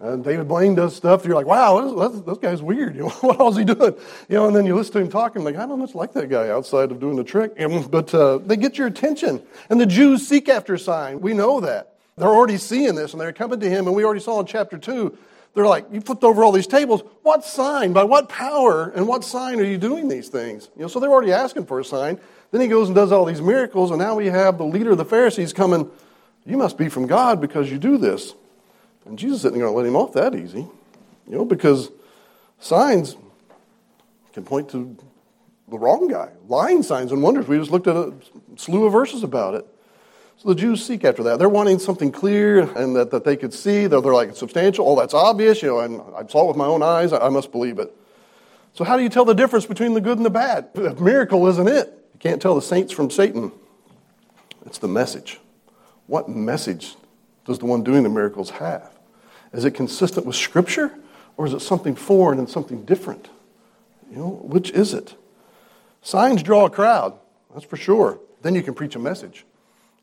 [0.00, 1.26] uh, David Blaine does stuff.
[1.26, 2.96] You're like, wow, this, this, this guy's weird.
[3.02, 3.94] You know, what else is he doing?
[4.30, 6.30] You know, and then you listen to him talking, like, I don't much like that
[6.30, 7.52] guy outside of doing the trick.
[7.90, 9.42] But uh, they get your attention.
[9.68, 11.20] And the Jews seek after a sign.
[11.20, 11.91] We know that.
[12.16, 14.78] They're already seeing this and they're coming to him, and we already saw in chapter
[14.78, 15.16] 2,
[15.54, 17.02] they're like, You flipped over all these tables.
[17.22, 17.92] What sign?
[17.92, 20.70] By what power and what sign are you doing these things?
[20.76, 22.18] You know, so they're already asking for a sign.
[22.50, 24.98] Then he goes and does all these miracles, and now we have the leader of
[24.98, 25.90] the Pharisees coming,
[26.46, 28.34] You must be from God because you do this.
[29.04, 30.66] And Jesus isn't going to let him off that easy.
[31.26, 31.90] You know, because
[32.58, 33.16] signs
[34.32, 34.96] can point to
[35.68, 36.30] the wrong guy.
[36.48, 37.48] Lying signs and wonders.
[37.48, 38.14] We just looked at a
[38.56, 39.66] slew of verses about it.
[40.42, 41.38] So the Jews seek after that.
[41.38, 43.86] They're wanting something clear and that, that they could see.
[43.86, 44.88] They're, they're like, substantial.
[44.88, 45.62] Oh, that's obvious.
[45.62, 47.12] You know, and I saw it with my own eyes.
[47.12, 47.96] I, I must believe it.
[48.72, 50.70] So how do you tell the difference between the good and the bad?
[50.74, 51.86] A miracle isn't it.
[52.14, 53.52] You can't tell the saints from Satan.
[54.66, 55.38] It's the message.
[56.08, 56.96] What message
[57.44, 58.90] does the one doing the miracles have?
[59.52, 60.92] Is it consistent with Scripture
[61.36, 63.28] or is it something foreign and something different?
[64.10, 65.14] You know, which is it?
[66.00, 67.16] Signs draw a crowd,
[67.54, 68.18] that's for sure.
[68.42, 69.44] Then you can preach a message.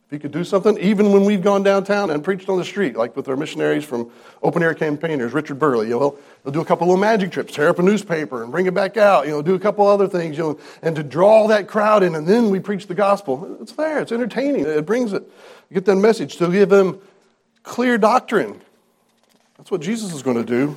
[0.10, 2.95] If you could do something, even when we've gone downtown and preached on the street,
[2.95, 4.10] like with our missionaries from
[4.41, 7.69] Open Air Campaigners, Richard Burley, you know, they'll do a couple little magic trips, tear
[7.69, 10.36] up a newspaper and bring it back out, you know, do a couple other things,
[10.36, 13.60] you know, and to draw that crowd in, and then we preach the gospel.
[13.62, 15.22] It's there, it's entertaining, it brings it.
[15.69, 17.00] You get that message to give them
[17.62, 18.60] clear doctrine.
[19.60, 20.76] That's what Jesus is going to do.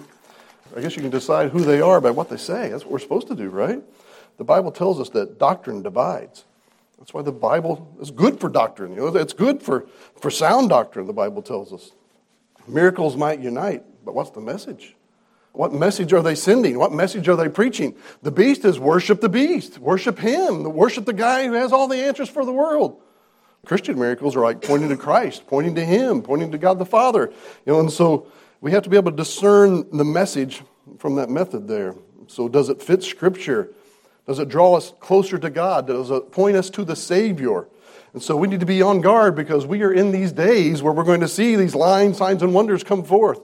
[0.76, 2.68] I guess you can decide who they are by what they say.
[2.68, 3.82] That's what we're supposed to do, right?
[4.36, 6.44] The Bible tells us that doctrine divides.
[7.02, 8.92] That's why the Bible is good for doctrine.
[8.92, 9.88] You know, it's good for,
[10.20, 11.90] for sound doctrine, the Bible tells us.
[12.68, 14.94] Miracles might unite, but what's the message?
[15.50, 16.78] What message are they sending?
[16.78, 17.96] What message are they preaching?
[18.22, 21.96] The beast is worship the beast, worship him, worship the guy who has all the
[21.96, 23.02] answers for the world.
[23.66, 27.32] Christian miracles are like pointing to Christ, pointing to him, pointing to God the Father.
[27.66, 28.28] You know, and so
[28.60, 30.62] we have to be able to discern the message
[30.98, 31.96] from that method there.
[32.28, 33.74] So does it fit scripture?
[34.26, 35.86] Does it draw us closer to God?
[35.86, 37.66] Does it point us to the Savior?
[38.12, 40.92] And so we need to be on guard because we are in these days where
[40.92, 43.40] we're going to see these lying signs and wonders come forth.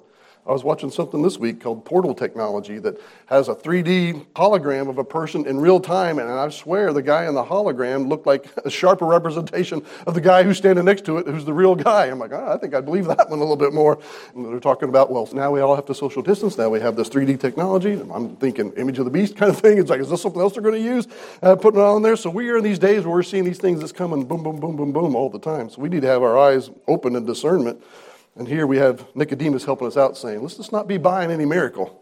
[0.48, 4.96] I was watching something this week called Portal Technology that has a 3D hologram of
[4.96, 8.46] a person in real time, and I swear the guy in the hologram looked like
[8.64, 12.06] a sharper representation of the guy who's standing next to it, who's the real guy.
[12.06, 13.98] I'm like, oh, I think I believe that one a little bit more.
[14.34, 16.56] And they're talking about, well, now we all have to social distance.
[16.56, 18.00] Now we have this 3D technology.
[18.10, 19.76] I'm thinking image of the beast kind of thing.
[19.76, 21.08] It's like, is this something else they're going to use?
[21.42, 22.16] Uh, putting it on there.
[22.16, 24.58] So we are in these days where we're seeing these things that's coming boom, boom,
[24.58, 25.68] boom, boom, boom all the time.
[25.68, 27.82] So we need to have our eyes open in discernment
[28.38, 31.44] and here we have Nicodemus helping us out saying, let's just not be buying any
[31.44, 32.00] miracle.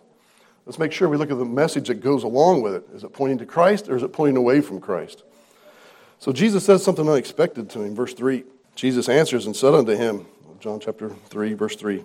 [0.66, 2.87] Let's make sure we look at the message that goes along with it.
[2.94, 5.25] Is it pointing to Christ or is it pointing away from Christ?
[6.18, 7.94] So Jesus says something unexpected to him.
[7.94, 8.44] Verse 3
[8.75, 10.27] Jesus answers and said unto him,
[10.61, 12.05] John chapter 3, verse 3,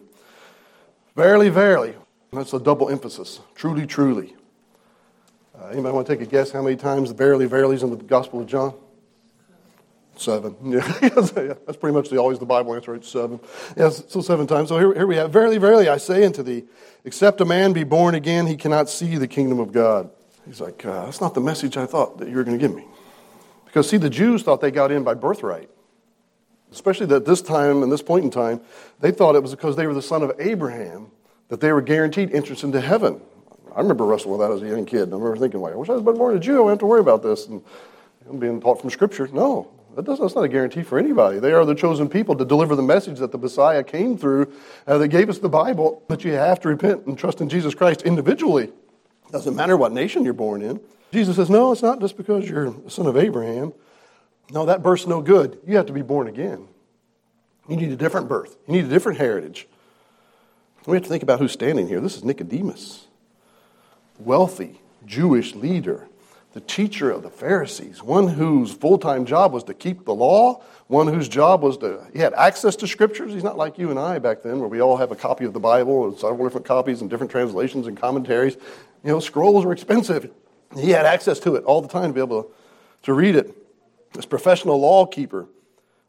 [1.15, 1.95] Verily, verily.
[2.31, 3.41] That's a double emphasis.
[3.55, 4.37] Truly, truly.
[5.59, 7.89] Uh, anybody want to take a guess how many times the verily, verily is in
[7.89, 8.73] the Gospel of John?
[10.21, 10.55] Seven.
[10.63, 10.81] Yeah,
[11.65, 12.93] that's pretty much the, always the Bible answer.
[12.93, 13.39] It's seven.
[13.75, 14.69] Yes, so seven times.
[14.69, 16.65] So here, here we have, Verily, verily, I say unto thee,
[17.05, 20.11] except a man be born again, he cannot see the kingdom of God.
[20.45, 22.75] He's like, uh, that's not the message I thought that you were going to give
[22.75, 22.85] me.
[23.65, 25.69] Because, see, the Jews thought they got in by birthright.
[26.71, 28.61] Especially at this time and this point in time,
[28.99, 31.07] they thought it was because they were the son of Abraham
[31.49, 33.19] that they were guaranteed entrance into heaven.
[33.75, 35.09] I remember wrestling with that as a young kid.
[35.09, 36.53] I remember thinking, like, I wish I was born a Jew.
[36.53, 37.47] I don't have to worry about this.
[37.47, 37.63] And
[38.29, 39.27] I'm being taught from Scripture.
[39.27, 41.39] No, that that's not a guarantee for anybody.
[41.39, 44.53] They are the chosen people to deliver the message that the Messiah came through,
[44.87, 47.75] uh, that gave us the Bible, but you have to repent and trust in Jesus
[47.75, 48.71] Christ individually.
[49.31, 50.79] Doesn't matter what nation you're born in.
[51.11, 53.73] Jesus says, no, it's not just because you're a son of Abraham.
[54.49, 55.59] No, that birth's no good.
[55.67, 56.67] You have to be born again.
[57.67, 58.57] You need a different birth.
[58.67, 59.67] You need a different heritage.
[60.85, 62.01] We have to think about who's standing here.
[62.01, 63.07] This is Nicodemus,
[64.19, 66.07] wealthy Jewish leader
[66.53, 70.61] the teacher of the Pharisees, one whose full time job was to keep the law,
[70.87, 73.31] one whose job was to, he had access to scriptures.
[73.31, 75.53] He's not like you and I back then, where we all have a copy of
[75.53, 78.55] the Bible and several different copies and different translations and commentaries.
[79.03, 80.29] You know, scrolls were expensive.
[80.75, 82.49] He had access to it all the time to be able to,
[83.03, 83.55] to read it.
[84.13, 85.47] This professional law keeper,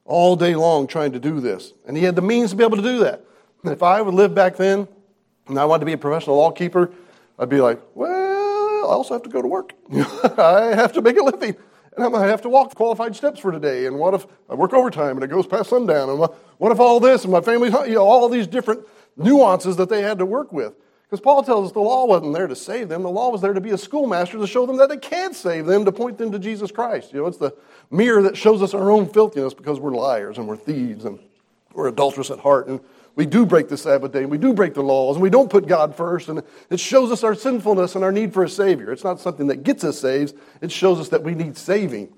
[0.04, 1.72] all day long trying to do this.
[1.86, 3.24] And he had the means to be able to do that.
[3.62, 4.88] And if I would live back then
[5.46, 6.92] and I wanted to be a professional law keeper,
[7.38, 8.31] I'd be like, well,
[8.88, 9.72] I also have to go to work.
[9.92, 11.56] I have to make a living.
[11.94, 13.86] And I might have to walk qualified steps for today.
[13.86, 16.08] And what if I work overtime and it goes past sundown?
[16.08, 16.18] And
[16.58, 20.00] what if all this and my family, you know, all these different nuances that they
[20.00, 20.74] had to work with?
[21.04, 23.02] Because Paul tells us the law wasn't there to save them.
[23.02, 25.66] The law was there to be a schoolmaster to show them that it can save
[25.66, 27.12] them, to point them to Jesus Christ.
[27.12, 27.54] You know, it's the
[27.90, 31.18] mirror that shows us our own filthiness because we're liars and we're thieves and
[31.74, 32.66] we're adulterous at heart.
[32.68, 32.80] And
[33.14, 35.50] we do break the Sabbath day, and we do break the laws, and we don't
[35.50, 38.90] put God first, and it shows us our sinfulness and our need for a Savior.
[38.90, 42.12] It's not something that gets us saved, it shows us that we need saving.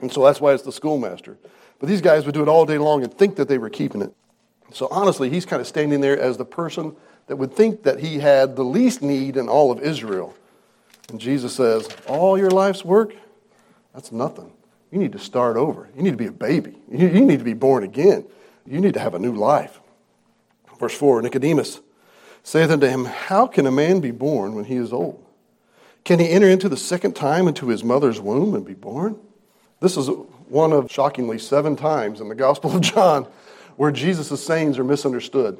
[0.00, 1.38] And so that's why it's the schoolmaster.
[1.78, 4.02] But these guys would do it all day long and think that they were keeping
[4.02, 4.12] it.
[4.72, 6.94] So honestly, he's kind of standing there as the person
[7.28, 10.34] that would think that he had the least need in all of Israel.
[11.08, 13.14] And Jesus says, All your life's work,
[13.94, 14.52] that's nothing.
[14.90, 15.88] You need to start over.
[15.96, 16.76] You need to be a baby.
[16.90, 18.24] You need to be born again.
[18.66, 19.80] You need to have a new life.
[20.78, 21.80] Verse 4 Nicodemus
[22.42, 25.24] saith unto him, How can a man be born when he is old?
[26.04, 29.18] Can he enter into the second time into his mother's womb and be born?
[29.80, 30.08] This is
[30.48, 33.26] one of shockingly seven times in the Gospel of John
[33.76, 35.58] where Jesus' sayings are misunderstood.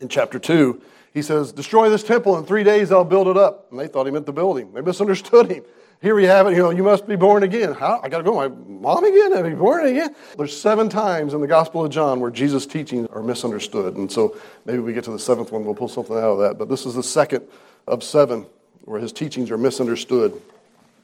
[0.00, 0.82] In chapter 2,
[1.14, 3.70] he says, Destroy this temple, in three days I'll build it up.
[3.70, 4.72] And they thought he meant the building.
[4.72, 5.64] They misunderstood him.
[6.02, 7.74] Here we have it, you know, you must be born again.
[7.74, 8.00] How?
[8.02, 9.32] I got to go, my mom again?
[9.34, 10.12] I be born again?
[10.36, 13.94] There's seven times in the Gospel of John where Jesus' teachings are misunderstood.
[13.94, 16.58] And so maybe we get to the seventh one, we'll pull something out of that.
[16.58, 17.46] But this is the second
[17.86, 18.46] of seven
[18.80, 20.42] where his teachings are misunderstood.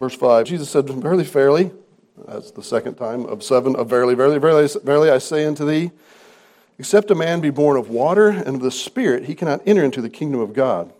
[0.00, 1.70] Verse 5 Jesus said, Verily, fairly,
[2.26, 5.92] that's the second time of seven, of verily, verily, verily, verily, I say unto thee,
[6.76, 10.02] except a man be born of water and of the Spirit, he cannot enter into
[10.02, 10.92] the kingdom of God.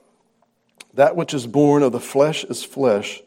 [0.94, 3.22] That which is born of the flesh is flesh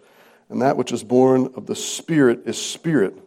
[0.52, 3.18] and that which is born of the Spirit is spirit.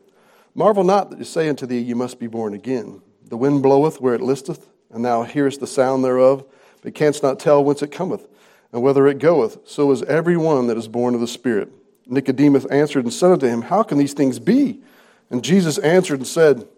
[0.55, 3.01] Marvel not that I say unto thee, You must be born again.
[3.29, 6.45] The wind bloweth where it listeth, and thou hearest the sound thereof,
[6.83, 8.29] but canst not tell whence it cometh,
[8.73, 9.59] and whither it goeth.
[9.67, 11.73] So is every one that is born of the Spirit.
[12.07, 14.83] Nicodemus answered and said unto him, How can these things be?
[15.31, 16.69] And Jesus answered and said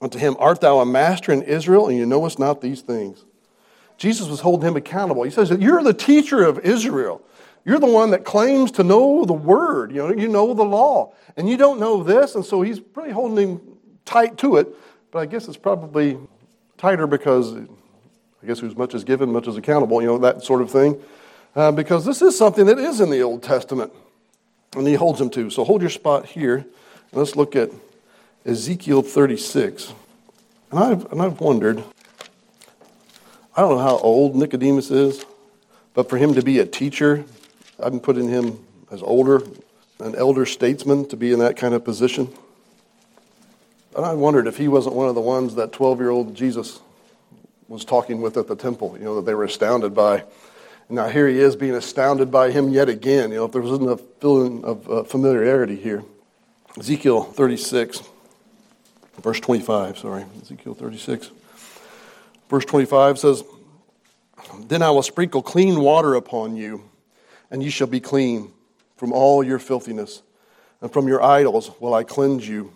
[0.00, 3.24] unto him, Art thou a master in Israel, and you knowest not these things?
[3.98, 5.24] Jesus was holding him accountable.
[5.24, 7.22] He says, You're the teacher of Israel.
[7.64, 11.12] You're the one that claims to know the word, you know, you know the law,
[11.36, 13.60] and you don't know this, and so he's really holding him
[14.04, 14.68] tight to it.
[15.10, 16.18] But I guess it's probably
[16.78, 20.62] tighter because I guess who's much is given, much is accountable, you know, that sort
[20.62, 21.00] of thing.
[21.54, 23.92] Uh, because this is something that is in the Old Testament,
[24.74, 25.50] and he holds him to.
[25.50, 26.56] So hold your spot here.
[26.56, 26.66] and
[27.12, 27.70] let's look at
[28.46, 29.92] Ezekiel 36.
[30.70, 31.82] And I've, and I've wondered,
[33.56, 35.26] I don't know how old Nicodemus is,
[35.92, 37.24] but for him to be a teacher,
[37.82, 39.42] I'm putting him as older,
[40.00, 42.32] an elder statesman to be in that kind of position.
[43.96, 46.80] And I wondered if he wasn't one of the ones that 12 year old Jesus
[47.68, 50.24] was talking with at the temple, you know, that they were astounded by.
[50.88, 53.30] Now here he is being astounded by him yet again.
[53.30, 56.02] You know, if there wasn't a feeling of uh, familiarity here.
[56.78, 58.02] Ezekiel 36,
[59.20, 60.24] verse 25, sorry.
[60.42, 61.30] Ezekiel 36.
[62.48, 63.44] Verse 25 says,
[64.66, 66.89] Then I will sprinkle clean water upon you,
[67.50, 68.52] and you shall be clean
[68.96, 70.22] from all your filthiness,
[70.80, 72.72] and from your idols will I cleanse you.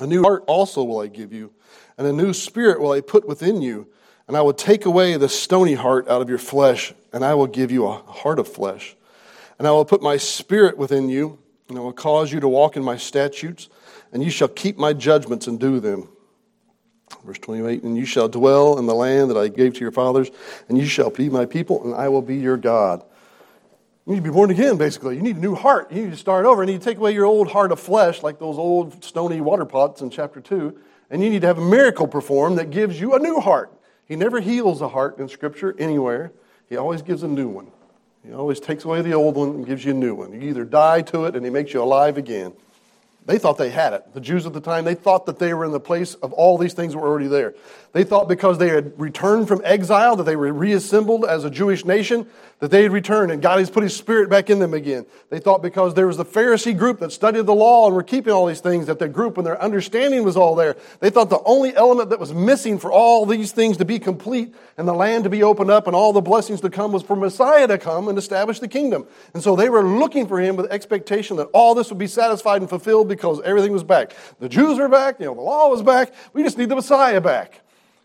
[0.00, 1.52] A new heart also will I give you,
[1.98, 3.88] and a new spirit will I put within you,
[4.28, 7.46] and I will take away the stony heart out of your flesh, and I will
[7.46, 8.96] give you a heart of flesh.
[9.58, 12.76] And I will put my spirit within you, and I will cause you to walk
[12.76, 13.68] in my statutes,
[14.12, 16.08] and you shall keep my judgments and do them.
[17.24, 20.30] Verse 28 And you shall dwell in the land that I gave to your fathers,
[20.68, 23.04] and you shall be my people, and I will be your God.
[24.06, 25.14] You need to be born again, basically.
[25.14, 25.92] You need a new heart.
[25.92, 26.62] You need to start over.
[26.62, 29.40] And you need to take away your old heart of flesh, like those old stony
[29.40, 30.76] water pots in chapter 2.
[31.10, 33.72] And you need to have a miracle performed that gives you a new heart.
[34.06, 36.32] He never heals a heart in Scripture anywhere,
[36.68, 37.68] He always gives a new one.
[38.26, 40.32] He always takes away the old one and gives you a new one.
[40.32, 42.52] You either die to it and He makes you alive again.
[43.24, 44.14] They thought they had it.
[44.14, 46.58] The Jews at the time, they thought that they were in the place of all
[46.58, 47.54] these things were already there.
[47.92, 51.84] They thought because they had returned from exile, that they were reassembled as a Jewish
[51.84, 52.26] nation,
[52.58, 55.04] that they had returned and God has put his spirit back in them again.
[55.30, 58.32] They thought because there was the Pharisee group that studied the law and were keeping
[58.32, 60.76] all these things, that the group and their understanding was all there.
[61.00, 64.54] They thought the only element that was missing for all these things to be complete
[64.78, 67.14] and the land to be opened up and all the blessings to come was for
[67.14, 69.06] Messiah to come and establish the kingdom.
[69.34, 72.62] And so they were looking for him with expectation that all this would be satisfied
[72.62, 74.14] and fulfilled because everything was back.
[74.40, 76.12] The Jews were back, you know, the law was back.
[76.32, 77.60] We just need the Messiah back.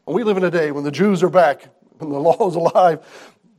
[0.06, 1.68] And we live in a day when the Jews are back,
[1.98, 3.06] when the law is alive,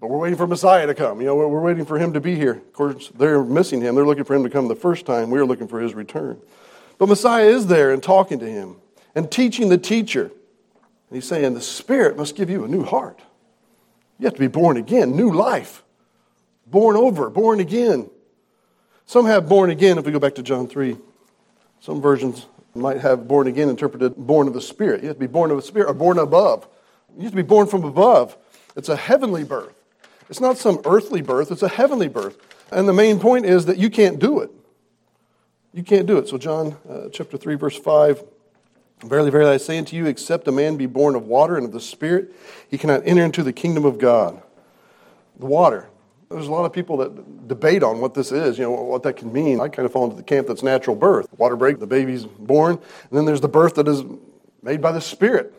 [0.00, 1.20] but we're waiting for Messiah to come.
[1.20, 2.52] You know, we're waiting for him to be here.
[2.52, 3.96] Of course, they're missing him.
[3.96, 5.30] They're looking for him to come the first time.
[5.30, 6.40] We're looking for his return.
[6.98, 8.76] But Messiah is there and talking to him
[9.14, 10.24] and teaching the teacher.
[10.24, 13.20] And he's saying, The Spirit must give you a new heart.
[14.18, 15.82] You have to be born again, new life.
[16.66, 18.10] Born over, born again.
[19.06, 20.98] Some have born again, if we go back to John 3.
[21.80, 25.02] Some versions might have born again interpreted born of the Spirit.
[25.02, 26.68] You have to be born of the Spirit or born above.
[27.16, 28.36] You have to be born from above.
[28.76, 29.74] It's a heavenly birth.
[30.28, 32.36] It's not some earthly birth, it's a heavenly birth.
[32.70, 34.50] And the main point is that you can't do it.
[35.72, 36.28] You can't do it.
[36.28, 38.22] So, John uh, chapter 3, verse 5
[39.04, 41.72] Verily, verily, I say unto you, except a man be born of water and of
[41.72, 42.34] the Spirit,
[42.68, 44.42] he cannot enter into the kingdom of God.
[45.38, 45.88] The water.
[46.30, 49.16] There's a lot of people that debate on what this is, you know, what that
[49.16, 49.60] can mean.
[49.60, 51.26] I kind of fall into the camp that's natural birth.
[51.38, 54.04] Water break, the baby's born, and then there's the birth that is
[54.62, 55.54] made by the Spirit.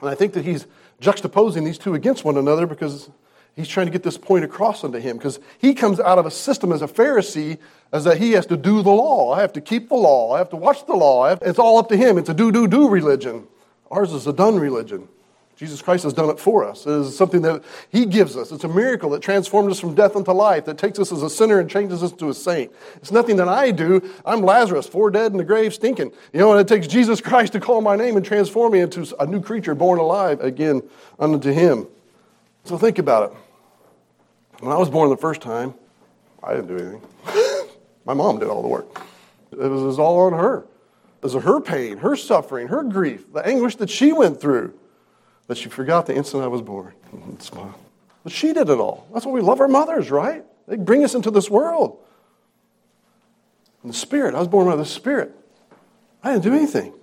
[0.00, 0.66] And I think that he's
[1.00, 3.08] juxtaposing these two against one another because
[3.56, 6.30] He's trying to get this point across unto him because he comes out of a
[6.30, 7.58] system as a Pharisee
[7.92, 9.32] as that he has to do the law.
[9.32, 10.34] I have to keep the law.
[10.34, 11.26] I have to watch the law.
[11.26, 12.18] it's all up to him.
[12.18, 13.46] It's a do, do, do religion.
[13.92, 15.08] Ours is a done religion.
[15.56, 16.84] Jesus Christ has done it for us.
[16.84, 18.50] It is something that He gives us.
[18.50, 21.30] It's a miracle that transforms us from death into life, that takes us as a
[21.30, 22.72] sinner and changes us to a saint.
[22.96, 24.02] It's nothing that I do.
[24.26, 26.12] I'm Lazarus, four dead in the grave, stinking.
[26.32, 29.06] You know, and it takes Jesus Christ to call my name and transform me into
[29.20, 30.82] a new creature born alive again
[31.20, 31.86] unto Him.
[32.64, 33.38] So think about it.
[34.60, 35.74] When I was born the first time,
[36.42, 37.68] I didn't do anything.
[38.04, 39.02] My mom did all the work.
[39.52, 40.66] It was, it was all on her.
[41.18, 44.74] It was her pain, her suffering, her grief, the anguish that she went through
[45.46, 46.94] that she forgot the instant I was born.
[47.38, 47.78] Smile.
[48.22, 49.06] But she did it all.
[49.12, 50.44] That's why we love our mothers, right?
[50.66, 51.98] They bring us into this world.
[53.82, 55.32] And the Spirit, I was born by the Spirit.
[56.22, 56.94] I didn't do anything.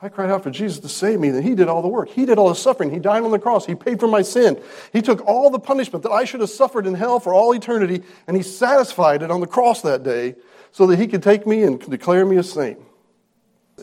[0.00, 2.10] I cried out for Jesus to save me, and He did all the work.
[2.10, 2.90] He did all the suffering.
[2.90, 3.66] He died on the cross.
[3.66, 4.62] He paid for my sin.
[4.92, 8.02] He took all the punishment that I should have suffered in hell for all eternity,
[8.26, 10.36] and He satisfied it on the cross that day
[10.70, 12.78] so that He could take me and declare me a saint.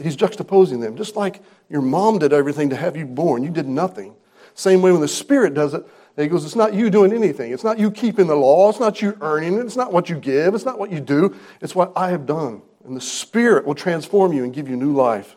[0.02, 0.96] He's juxtaposing them.
[0.96, 4.16] Just like your mom did everything to have you born, you did nothing.
[4.54, 7.52] Same way when the Spirit does it, he goes, It's not you doing anything.
[7.52, 8.70] It's not you keeping the law.
[8.70, 9.66] It's not you earning it.
[9.66, 10.56] It's not what you give.
[10.56, 11.36] It's not what you do.
[11.62, 12.62] It's what I have done.
[12.86, 15.36] And the Spirit will transform you and give you new life.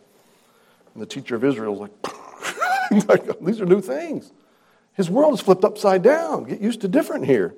[0.95, 4.33] And the teacher of Israel is like, these are new things.
[4.95, 6.45] His world is flipped upside down.
[6.45, 7.55] Get used to different here.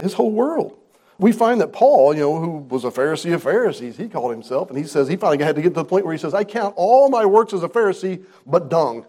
[0.00, 0.76] His whole world.
[1.20, 4.70] We find that Paul, you know, who was a Pharisee of Pharisees, he called himself,
[4.70, 6.44] and he says he finally had to get to the point where he says, I
[6.44, 9.04] count all my works as a Pharisee, but dung.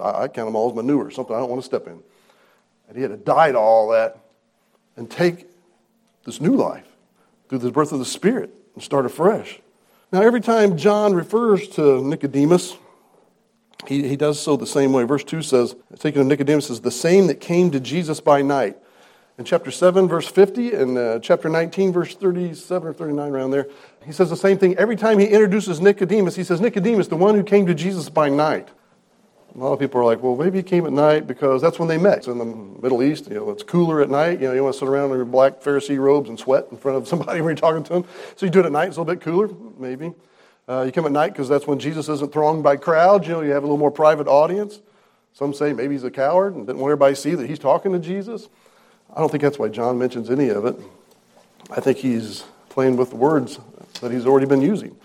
[0.00, 2.00] I, count them all as manure, something I don't want to step in.
[2.88, 4.18] And he had to die to all that
[4.96, 5.46] and take
[6.24, 6.86] this new life
[7.48, 9.60] through the birth of the Spirit and start afresh.
[10.12, 12.76] Now, every time John refers to Nicodemus,
[13.88, 15.02] he, he does so the same way.
[15.04, 18.76] Verse 2 says, taking of Nicodemus says, the same that came to Jesus by night.
[19.38, 23.66] In chapter 7, verse 50, and uh, chapter 19, verse 37 or 39, around there,
[24.04, 24.76] he says the same thing.
[24.76, 28.28] Every time he introduces Nicodemus, he says, Nicodemus, the one who came to Jesus by
[28.28, 28.68] night.
[29.54, 31.88] A lot of people are like, well, maybe he came at night because that's when
[31.88, 32.24] they met.
[32.24, 34.40] So in the Middle East, you know, it's cooler at night.
[34.40, 36.76] You know, you want to sit around in your black Pharisee robes and sweat in
[36.76, 38.04] front of somebody when you're talking to them.
[38.36, 40.12] So you do it at night, it's a little bit cooler, maybe.
[40.68, 43.26] Uh, you come at night because that's when Jesus isn't thronged by crowds.
[43.26, 44.80] You know, you have a little more private audience.
[45.32, 47.92] Some say maybe he's a coward and didn't want everybody to see that he's talking
[47.92, 48.48] to Jesus.
[49.14, 50.76] I don't think that's why John mentions any of it.
[51.70, 53.58] I think he's playing with the words
[54.00, 54.96] that he's already been using.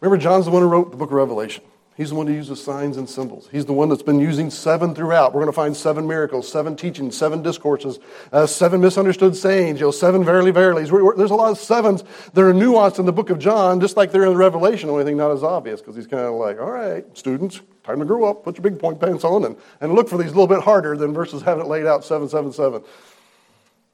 [0.00, 1.64] Remember, John's the one who wrote the book of Revelation.
[1.96, 3.48] He's the one who uses signs and symbols.
[3.50, 5.32] He's the one that's been using seven throughout.
[5.32, 7.98] We're going to find seven miracles, seven teachings, seven discourses,
[8.32, 10.90] uh, seven misunderstood sayings, you know, seven verily, verilies.
[10.90, 12.04] There's a lot of sevens
[12.34, 15.16] that are nuanced in the book of John, just like they're in Revelation, only thing
[15.16, 18.44] not as obvious, because he's kind of like, all right, students, time to grow up,
[18.44, 20.98] put your big point pants on, and, and look for these a little bit harder
[20.98, 22.82] than verses having it laid out 777.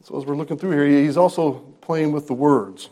[0.04, 2.90] So as we're looking through here, he's also playing with the words,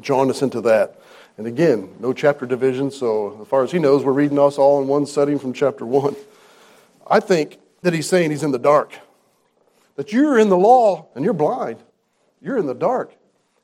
[0.00, 1.00] drawing us into that.
[1.38, 4.82] And again, no chapter division, so as far as he knows, we're reading us all
[4.82, 6.16] in one setting from chapter 1.
[7.06, 8.92] I think that he's saying he's in the dark.
[9.94, 11.78] That you're in the law and you're blind.
[12.42, 13.12] You're in the dark.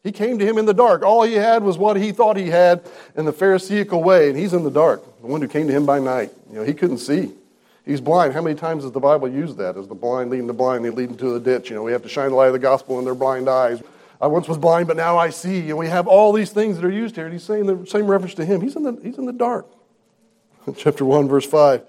[0.04, 1.02] He came to him in the dark.
[1.02, 4.52] All he had was what he thought he had in the Pharisaical way, and he's
[4.52, 5.02] in the dark.
[5.20, 6.30] The one who came to him by night.
[6.48, 7.32] You know, he couldn't see.
[7.84, 8.32] He's blind.
[8.32, 9.76] How many times does the Bible use that?
[9.76, 11.68] As the blind leading the blind, they lead into the ditch.
[11.68, 13.82] You know, we have to shine the light of the gospel in their blind eyes.
[14.20, 15.68] I once was blind, but now I see.
[15.68, 17.24] And we have all these things that are used here.
[17.24, 18.60] And he's saying the same reference to him.
[18.60, 19.66] He's in the, he's in the dark.
[20.76, 21.82] Chapter 1, verse 5.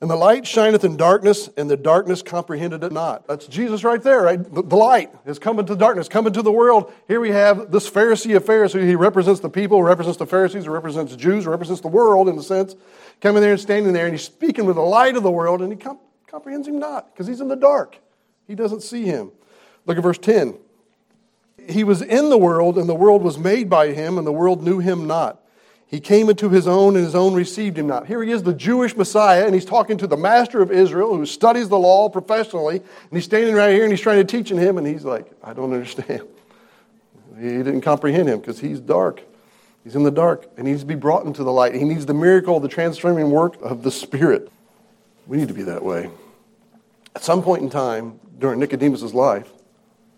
[0.00, 3.26] And the light shineth in darkness, and the darkness comprehended it not.
[3.26, 4.42] That's Jesus right there, right?
[4.42, 6.90] The, light is coming to the darkness, coming to the world.
[7.06, 8.84] Here we have this Pharisee of Pharisees.
[8.84, 12.76] He represents the people, represents the Pharisees, represents Jews, represents the world in a sense.
[13.20, 15.70] Coming there and standing there, and he's speaking with the light of the world, and
[15.70, 17.98] he com- comprehends him not, because he's in the dark.
[18.46, 19.32] He doesn't see him.
[19.84, 20.58] Look at verse 10
[21.68, 24.62] he was in the world, and the world was made by him, and the world
[24.62, 25.39] knew him not.
[25.90, 28.06] He came into his own, and his own received him not.
[28.06, 31.26] Here he is, the Jewish Messiah, and he's talking to the master of Israel who
[31.26, 34.78] studies the law professionally, and he's standing right here and he's trying to teach him,
[34.78, 36.22] and he's like, I don't understand.
[37.40, 39.22] He didn't comprehend him because he's dark.
[39.82, 41.74] He's in the dark, and he needs to be brought into the light.
[41.74, 44.48] He needs the miracle, the transforming work of the Spirit.
[45.26, 46.08] We need to be that way.
[47.16, 49.50] At some point in time during Nicodemus' life,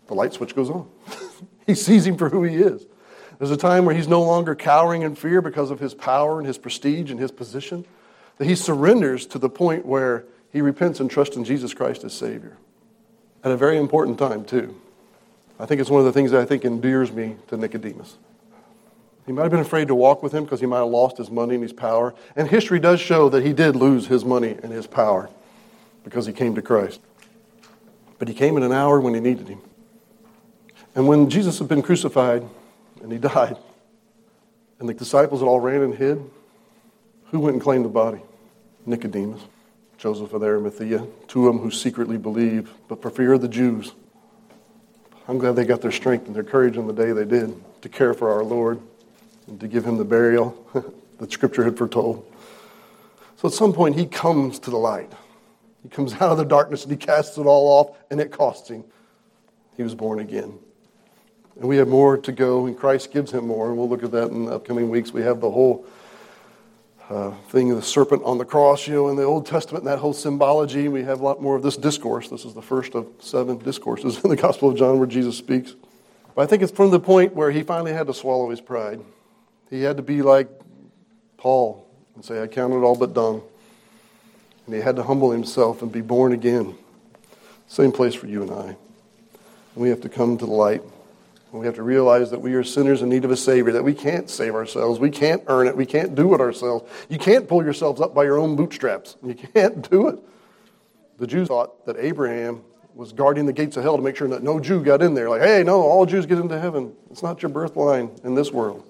[0.08, 0.86] the light switch goes on.
[1.66, 2.84] he sees him for who he is.
[3.42, 6.46] There's a time where he's no longer cowering in fear because of his power and
[6.46, 7.84] his prestige and his position,
[8.38, 12.12] that he surrenders to the point where he repents and trusts in Jesus Christ as
[12.12, 12.56] Savior.
[13.42, 14.80] At a very important time, too.
[15.58, 18.16] I think it's one of the things that I think endears me to Nicodemus.
[19.26, 21.28] He might have been afraid to walk with him because he might have lost his
[21.28, 22.14] money and his power.
[22.36, 25.28] And history does show that he did lose his money and his power
[26.04, 27.00] because he came to Christ.
[28.20, 29.62] But he came in an hour when he needed him.
[30.94, 32.48] And when Jesus had been crucified
[33.02, 33.56] and he died,
[34.78, 36.22] and the disciples had all ran and hid,
[37.26, 38.20] who went and claimed the body?
[38.86, 39.40] Nicodemus,
[39.98, 43.92] Joseph of Arimathea, two of them who secretly believed, but for fear of the Jews.
[45.28, 47.88] I'm glad they got their strength and their courage on the day they did to
[47.88, 48.80] care for our Lord
[49.46, 50.56] and to give him the burial
[51.18, 52.26] that Scripture had foretold.
[53.36, 55.12] So at some point, he comes to the light.
[55.82, 58.68] He comes out of the darkness and he casts it all off, and it costs
[58.68, 58.84] him.
[59.76, 60.58] He was born again.
[61.62, 63.68] And we have more to go, and Christ gives him more.
[63.68, 65.12] And we'll look at that in the upcoming weeks.
[65.12, 65.86] We have the whole
[67.08, 69.92] uh, thing of the serpent on the cross, you know, in the Old Testament, and
[69.92, 70.88] that whole symbology.
[70.88, 72.28] We have a lot more of this discourse.
[72.28, 75.76] This is the first of seven discourses in the Gospel of John where Jesus speaks.
[76.34, 79.00] But I think it's from the point where he finally had to swallow his pride.
[79.70, 80.48] He had to be like
[81.36, 81.86] Paul
[82.16, 83.40] and say, I count it all but dung.
[84.66, 86.74] And he had to humble himself and be born again.
[87.68, 88.64] Same place for you and I.
[88.64, 88.76] And
[89.76, 90.82] we have to come to the light.
[91.52, 93.92] We have to realize that we are sinners in need of a Savior, that we
[93.92, 94.98] can't save ourselves.
[94.98, 95.76] We can't earn it.
[95.76, 96.90] We can't do it ourselves.
[97.10, 99.16] You can't pull yourselves up by your own bootstraps.
[99.22, 100.18] You can't do it.
[101.18, 102.62] The Jews thought that Abraham
[102.94, 105.28] was guarding the gates of hell to make sure that no Jew got in there.
[105.28, 106.94] Like, hey, no, all Jews get into heaven.
[107.10, 108.84] It's not your birthline in this world.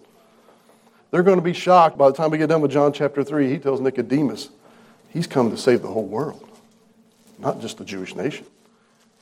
[1.11, 3.51] They're going to be shocked by the time we get done with John chapter 3.
[3.51, 4.51] He tells Nicodemus,
[5.11, 6.49] he's come to save the whole world,
[7.39, 8.47] not just the Jewish nation.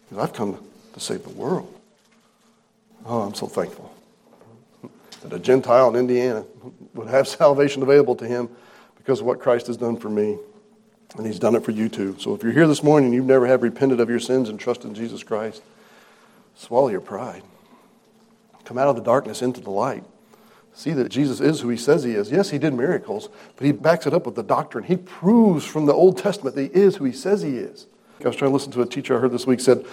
[0.09, 0.63] Because I've come
[0.93, 1.80] to save the world.
[3.05, 3.93] Oh, I'm so thankful
[5.23, 6.45] that a Gentile in Indiana
[6.95, 8.49] would have salvation available to him
[8.97, 10.39] because of what Christ has done for me.
[11.17, 12.17] And he's done it for you too.
[12.21, 14.61] So if you're here this morning and you've never have repented of your sins and
[14.61, 15.63] trusted in Jesus Christ,
[16.55, 17.43] swallow your pride.
[18.65, 20.05] Come out of the darkness into the light.
[20.73, 22.31] see that Jesus is who he says he is.
[22.31, 24.85] Yes, he did miracles, but he backs it up with the doctrine.
[24.85, 27.89] He proves from the Old Testament that he is who he says he is.
[28.25, 29.85] I was trying to listen to a teacher I heard this week said,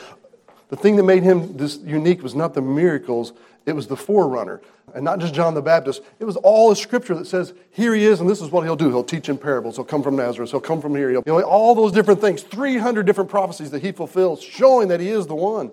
[0.70, 3.34] the thing that made him this unique was not the miracles,
[3.66, 4.62] it was the forerunner.
[4.94, 8.06] And not just John the Baptist, it was all the scripture that says, here he
[8.06, 8.90] is, and this is what he'll do.
[8.90, 9.76] He'll teach in parables.
[9.76, 10.52] He'll come from Nazareth.
[10.52, 11.10] He'll come from here.
[11.10, 15.02] He'll, you know, all those different things, 300 different prophecies that he fulfills, showing that
[15.02, 15.72] he is the one,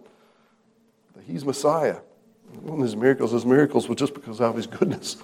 [1.14, 1.99] that he's Messiah.
[2.62, 5.16] One of his miracles, his miracles was just because of his goodness,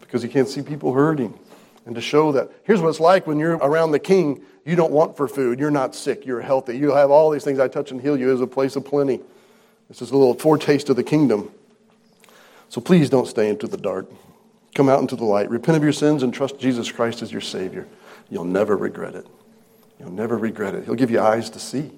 [0.00, 1.38] because he can't see people hurting.
[1.86, 4.92] And to show that here's what it's like when you're around the king, you don't
[4.92, 7.90] want for food, you're not sick, you're healthy, you have all these things I touch
[7.90, 9.20] and heal you as a place of plenty.
[9.88, 11.50] This is a little foretaste of the kingdom.
[12.68, 14.08] So please don't stay into the dark.
[14.74, 15.50] Come out into the light.
[15.50, 17.88] Repent of your sins and trust Jesus Christ as your Savior.
[18.28, 19.26] You'll never regret it.
[19.98, 20.84] You'll never regret it.
[20.84, 21.90] He'll give you eyes to see.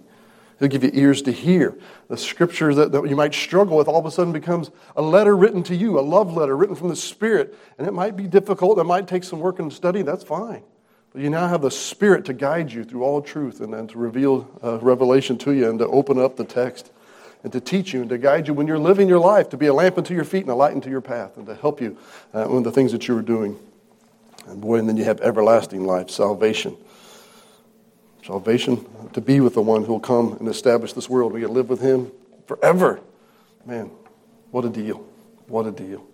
[0.59, 1.77] He'll give you ears to hear.
[2.09, 5.37] The scripture that, that you might struggle with all of a sudden becomes a letter
[5.37, 7.59] written to you, a love letter written from the Spirit.
[7.79, 8.79] And it might be difficult.
[8.79, 10.03] It might take some work and study.
[10.03, 10.63] That's fine.
[11.13, 13.99] But you now have the Spirit to guide you through all truth and then to
[13.99, 16.91] reveal uh, revelation to you and to open up the text
[17.43, 19.67] and to teach you and to guide you when you're living your life, to be
[19.67, 21.97] a lamp unto your feet and a light unto your path, and to help you
[22.35, 23.59] uh, in the things that you are doing.
[24.47, 26.77] And boy, and then you have everlasting life, salvation.
[28.25, 31.33] Salvation, to be with the one who will come and establish this world.
[31.33, 32.13] We get live with him
[32.47, 33.01] forever.
[33.67, 33.91] Man,
[34.51, 35.05] what a deal.
[35.49, 36.07] What a deal.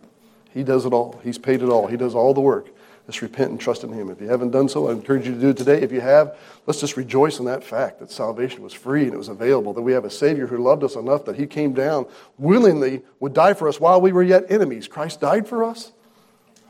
[0.50, 1.20] He does it all.
[1.22, 1.86] He's paid it all.
[1.86, 2.68] He does all the work.
[3.06, 4.10] Let's repent and trust in him.
[4.10, 5.80] If you haven't done so, I encourage you to do it today.
[5.80, 6.36] If you have,
[6.66, 9.82] let's just rejoice in that fact that salvation was free and it was available, that
[9.82, 12.06] we have a Savior who loved us enough that he came down
[12.36, 14.88] willingly, would die for us while we were yet enemies.
[14.88, 15.92] Christ died for us.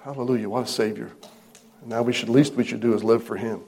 [0.02, 0.48] Hallelujah.
[0.48, 1.10] What a Savior.
[1.80, 3.62] And now we should, least we should do is live for him.